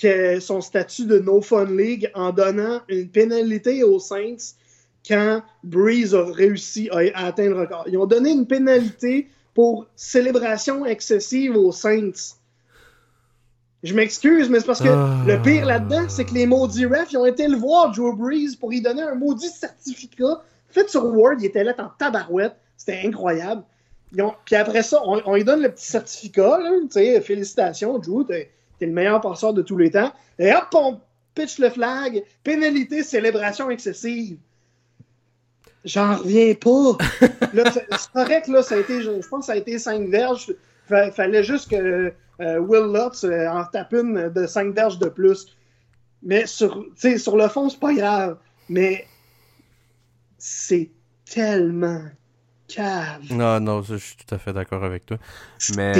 [0.00, 4.54] que son statut de No Fun League en donnant une pénalité aux Saints
[5.08, 7.84] quand Breeze a réussi à, atteindre le record.
[7.88, 12.36] Ils ont donné une pénalité pour célébration excessive aux Saints.
[13.82, 14.88] Je m'excuse, mais c'est parce que
[15.26, 18.56] le pire là-dedans, c'est que les maudits refs, ils ont été le voir, Joe Breeze,
[18.56, 20.42] pour lui donner un maudit certificat.
[20.70, 22.56] Fait sur Word, il était là en tabarouette.
[22.76, 23.62] C'était incroyable.
[24.44, 26.58] Puis après ça, on, lui donne le petit certificat.
[26.58, 28.50] Là, félicitations, Joe, t'es
[28.80, 30.12] es le meilleur passeur de tous les temps.
[30.38, 31.00] Et hop, on
[31.34, 32.22] pitch le flag.
[32.42, 34.38] Pénalité, célébration excessive.
[35.84, 36.98] J'en reviens pas.
[37.70, 40.52] c'est correct, là, ça a été, je pense que ça a été 5 verges.
[40.90, 45.08] Il fallait juste que euh, Will Lutz euh, en tape une de 5 verges de
[45.08, 45.46] plus.
[46.22, 46.84] Mais sur,
[47.16, 48.38] sur le fond, c'est pas grave.
[48.68, 49.06] Mais
[50.38, 50.90] c'est
[51.30, 52.02] tellement
[52.68, 53.22] cave.
[53.30, 55.18] Non, non, je suis tout à fait d'accord avec toi.
[55.76, 55.92] Mais...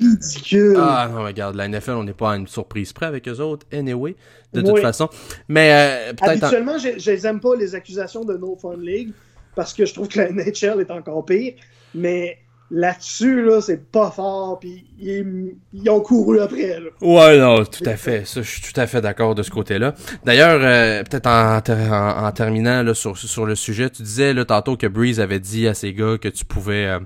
[0.00, 0.76] Ridicule.
[0.78, 3.66] Ah non, regarde, la NFL, on n'est pas à une surprise près avec eux autres,
[3.72, 4.16] anyway,
[4.52, 5.08] de toute façon.
[5.48, 6.44] Mais euh, peut-être...
[6.44, 9.12] Habituellement, je n'aime pas les accusations de No Fun League
[9.56, 11.54] parce que je trouve que la NHL est encore pire.
[11.94, 12.38] Mais
[12.70, 15.54] là-dessus, là, c'est pas fort, puis ils,
[15.88, 16.78] ont couru après.
[16.78, 16.90] Là.
[17.00, 18.26] Ouais, non, tout à fait.
[18.26, 19.94] Ça, je suis tout à fait d'accord de ce côté-là.
[20.24, 24.86] D'ailleurs, euh, peut-être en, terminant là, sur, sur le sujet, tu disais là, tantôt que
[24.86, 26.86] Breeze avait dit à ses gars que tu pouvais...
[26.86, 27.00] Euh,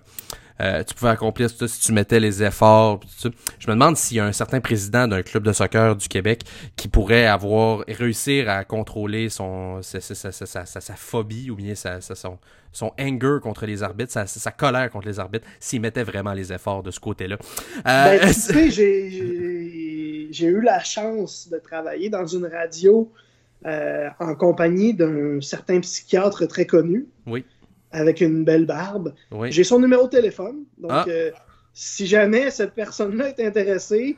[0.60, 3.00] euh, tu pouvais accomplir tout ça si tu mettais les efforts.
[3.22, 6.08] Tout Je me demande s'il y a un certain président d'un club de soccer du
[6.08, 6.42] Québec
[6.76, 12.00] qui pourrait avoir réussir à contrôler son sa, sa, sa, sa phobie ou bien sa,
[12.00, 12.38] son,
[12.72, 16.52] son anger contre les arbitres, sa, sa colère contre les arbitres, s'il mettait vraiment les
[16.52, 17.36] efforts de ce côté-là.
[17.86, 23.10] Euh, ben, tu sais, j'ai eu la chance de travailler dans une radio
[23.66, 27.06] euh, en compagnie d'un certain psychiatre très connu.
[27.26, 27.44] Oui
[27.92, 29.14] avec une belle barbe.
[29.48, 30.64] J'ai son numéro de téléphone.
[30.78, 31.04] Donc, ah.
[31.08, 31.30] euh,
[31.72, 34.16] si jamais cette personne-là est intéressée,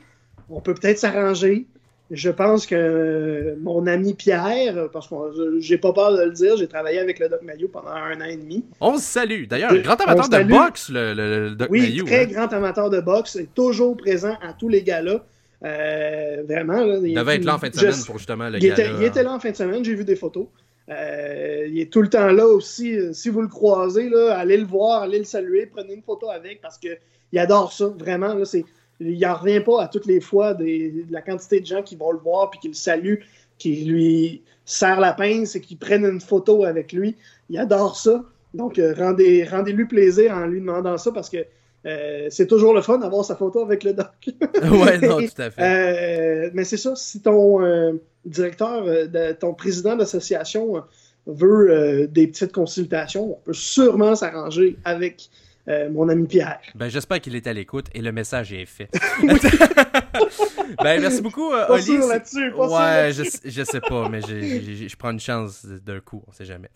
[0.49, 1.67] on peut peut-être s'arranger.
[2.11, 5.15] Je pense que mon ami Pierre, parce que
[5.59, 8.25] j'ai pas peur de le dire, j'ai travaillé avec le Doc Mayo pendant un an
[8.25, 8.63] et demi.
[8.81, 9.45] On se salue.
[9.47, 12.27] D'ailleurs, grand amateur de boxe, le, le, Doc oui, très hein.
[12.27, 15.21] grand amateur de boxe, est toujours présent à tous les galas.
[15.63, 16.83] Euh, vraiment.
[17.01, 18.83] il, devait être là en fin de semaine pour justement le gala.
[18.99, 20.47] il était là en fin de semaine, j'ai vu des photos.
[20.89, 22.97] Euh, il est tout le temps là aussi.
[23.13, 26.77] Si vous le croisez, allez le voir, allez le saluer, prenez une photo avec parce
[26.77, 28.33] qu'il adore ça, vraiment.
[28.33, 28.45] Là,
[28.99, 32.11] il n'en revient pas à toutes les fois de la quantité de gens qui vont
[32.11, 33.25] le voir puis qui le saluent,
[33.57, 37.15] qui lui serrent la pince et qui prennent une photo avec lui.
[37.49, 38.23] Il adore ça.
[38.53, 41.45] Donc, euh, rendez, rendez-lui plaisir en lui demandant ça parce que
[41.83, 44.07] c'est toujours le fun d'avoir sa photo avec le doc.
[44.61, 46.51] ouais, non, tout à fait.
[46.53, 50.81] mais c'est ça, si ton directeur, euh, de, ton président d'association euh,
[51.27, 55.29] veut euh, des petites consultations, on peut sûrement s'arranger avec
[55.65, 56.59] mon ami Pierre.
[56.75, 58.89] Ben, j'espère qu'il est à l'écoute et le message est fait.
[60.83, 61.83] Ben, merci beaucoup, euh, Pas Oli.
[61.83, 62.79] sûr là-dessus, pas sûr Ouais,
[63.11, 63.39] là-dessus.
[63.45, 66.69] je, je sais pas, mais je prends une chance d'un coup, on sait jamais.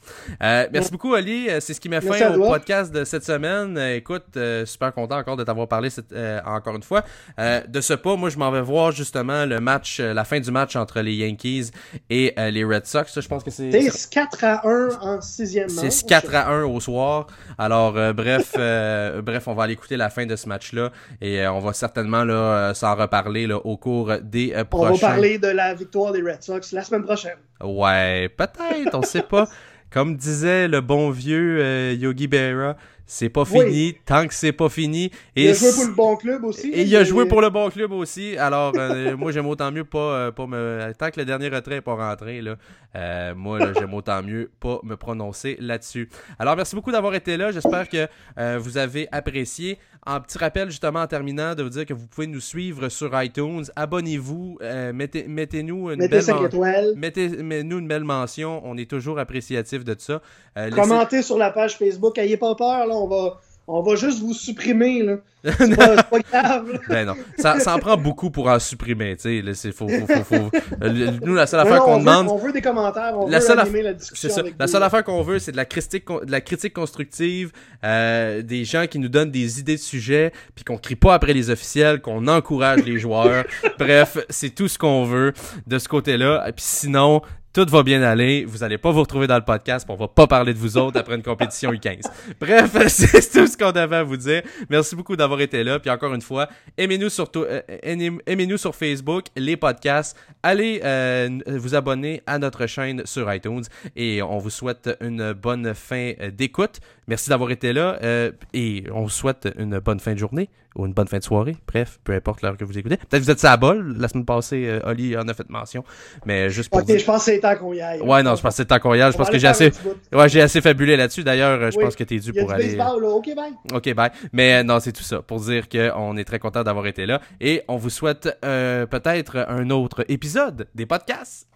[0.44, 1.50] Euh, merci beaucoup, Oli.
[1.50, 2.48] Euh, C'est ce qui fin à au toi.
[2.50, 3.78] podcast de cette semaine.
[3.96, 6.14] Écoute, euh, super content encore de t'avoir parlé cette-
[6.46, 7.04] encore une fois.
[7.38, 10.76] De ce pas, moi, je m'en vais voir justement le match, la fin du match
[10.76, 11.72] entre les Yankees
[12.10, 13.20] et les Red Sox.
[13.20, 13.72] Je pense que c'est.
[13.72, 15.70] C'est 4 à 1 en sixième.
[15.70, 17.28] C'est 4 à 1 au soir.
[17.58, 18.54] Alors, bref,
[19.24, 22.74] bref, on va aller écouter la fin de ce match-là et on va certainement là,
[22.74, 24.92] s'en reparler là, au cours des euh, On prochains.
[25.08, 27.38] va parler de la victoire des Red Sox la semaine prochaine.
[27.64, 29.48] Ouais, peut-être, on sait pas.
[29.90, 32.76] Comme disait le bon vieux euh, Yogi Berra,
[33.06, 33.62] c'est pas Oui.
[33.64, 35.10] fini tant que c'est pas fini.
[35.34, 36.68] Et Il a joué pour le bon club aussi.
[36.74, 38.38] et il a joué pour le bon club aussi.
[38.38, 40.92] Alors, euh, moi, j'aime autant mieux pas, euh, pas me.
[41.00, 42.58] Tant que le dernier retrait n'est pas rentré, là,
[42.98, 46.10] euh, moi, là, j'aime autant mieux pas me prononcer là-dessus.
[46.38, 47.54] Alors, merci beaucoup d'avoir été là.
[47.54, 48.08] J'espère que
[48.38, 49.80] euh, vous avez apprécié.
[50.10, 53.10] Un petit rappel, justement, en terminant, de vous dire que vous pouvez nous suivre sur
[53.22, 53.66] iTunes.
[53.76, 54.58] Abonnez-vous.
[54.62, 56.94] euh, mettez, mettez-nous une Mettez belle 5 men- étoiles.
[56.96, 58.62] Mettez-nous une belle mention.
[58.64, 60.22] On est toujours appréciatif de ça.
[60.58, 62.18] Euh, laissez- Commentez sur la page Facebook.
[62.18, 65.04] Ayez pas peur, là, on va, on va juste vous supprimer.
[65.04, 65.16] là.
[65.58, 66.72] C'est pas, grave.
[66.74, 66.80] là.
[66.90, 69.72] Ben non, ça, ça en prend beaucoup pour en supprimer, tu sais.
[69.72, 70.52] faut- faut- faut- faut-
[70.82, 73.46] euh, Nous, la seule Non, affaire qu'on demande, On veut des commentaires, on La veut
[73.46, 74.30] seule animer la c'est discussion.
[74.30, 74.40] ça.
[74.42, 74.88] avec La vous, seule là.
[74.88, 77.52] affaire qu'on veut, c'est de la critique, de la critique constructive,
[77.86, 81.34] euh, des gens qui nous donnent des idées de sujets, puis qu'on crie pas après
[81.34, 83.46] les officiels, qu'on encourage les joueurs.
[83.80, 85.34] Bref, c'est tout ce qu'on veut
[85.68, 86.46] de ce côté-là.
[86.48, 87.22] Et puis sinon,
[87.58, 88.46] tout va bien aller.
[88.46, 90.78] Vous allez pas vous retrouver dans le podcast, puis on va pas parler de vous
[90.78, 92.02] autres après une compétition U15.
[92.40, 94.44] Bref, c'est tout ce qu'on avait à vous dire.
[94.70, 95.80] Merci beaucoup d'avoir été là.
[95.80, 100.16] Puis encore une fois, aimez-nous sur, euh, aimez- sur Facebook, les podcasts.
[100.44, 103.64] Allez euh, vous abonner à notre chaîne sur iTunes.
[103.96, 106.80] Et on vous souhaite une bonne fin d'écoute.
[107.08, 107.98] Merci d'avoir été là.
[108.04, 110.48] euh, et on vous souhaite une bonne fin de journée
[110.78, 111.58] ou une bonne fin de soirée.
[111.68, 112.98] Bref, peu importe l'heure que vous écoutez.
[112.98, 113.96] Peut-être que vous êtes à la bol.
[113.98, 115.84] La semaine passée, euh, Oli en a fait mention.
[116.26, 118.00] Mais juste pour Ok, dire- je pense que c'est temps qu'on y aille.
[118.02, 119.12] Ouais, non, je pense que c'est temps qu'on y aille.
[119.12, 119.72] Je pense que j'ai assez...
[120.14, 121.24] Ouais, j'ai assez fabulé là-dessus.
[121.24, 121.84] D'ailleurs, je Oui.
[121.84, 122.76] pense que t'es dû Il y a pour du aller...
[122.76, 123.08] baseball, là.
[123.10, 123.54] Ok, bye.
[123.74, 124.12] Ok, bye.
[124.32, 125.22] Mais euh, non, c'est tout ça.
[125.22, 127.22] Pour dire qu'on est très content d'avoir été là.
[127.42, 131.48] Et on vous souhaite euh, peut-être un autre épisode des podcasts.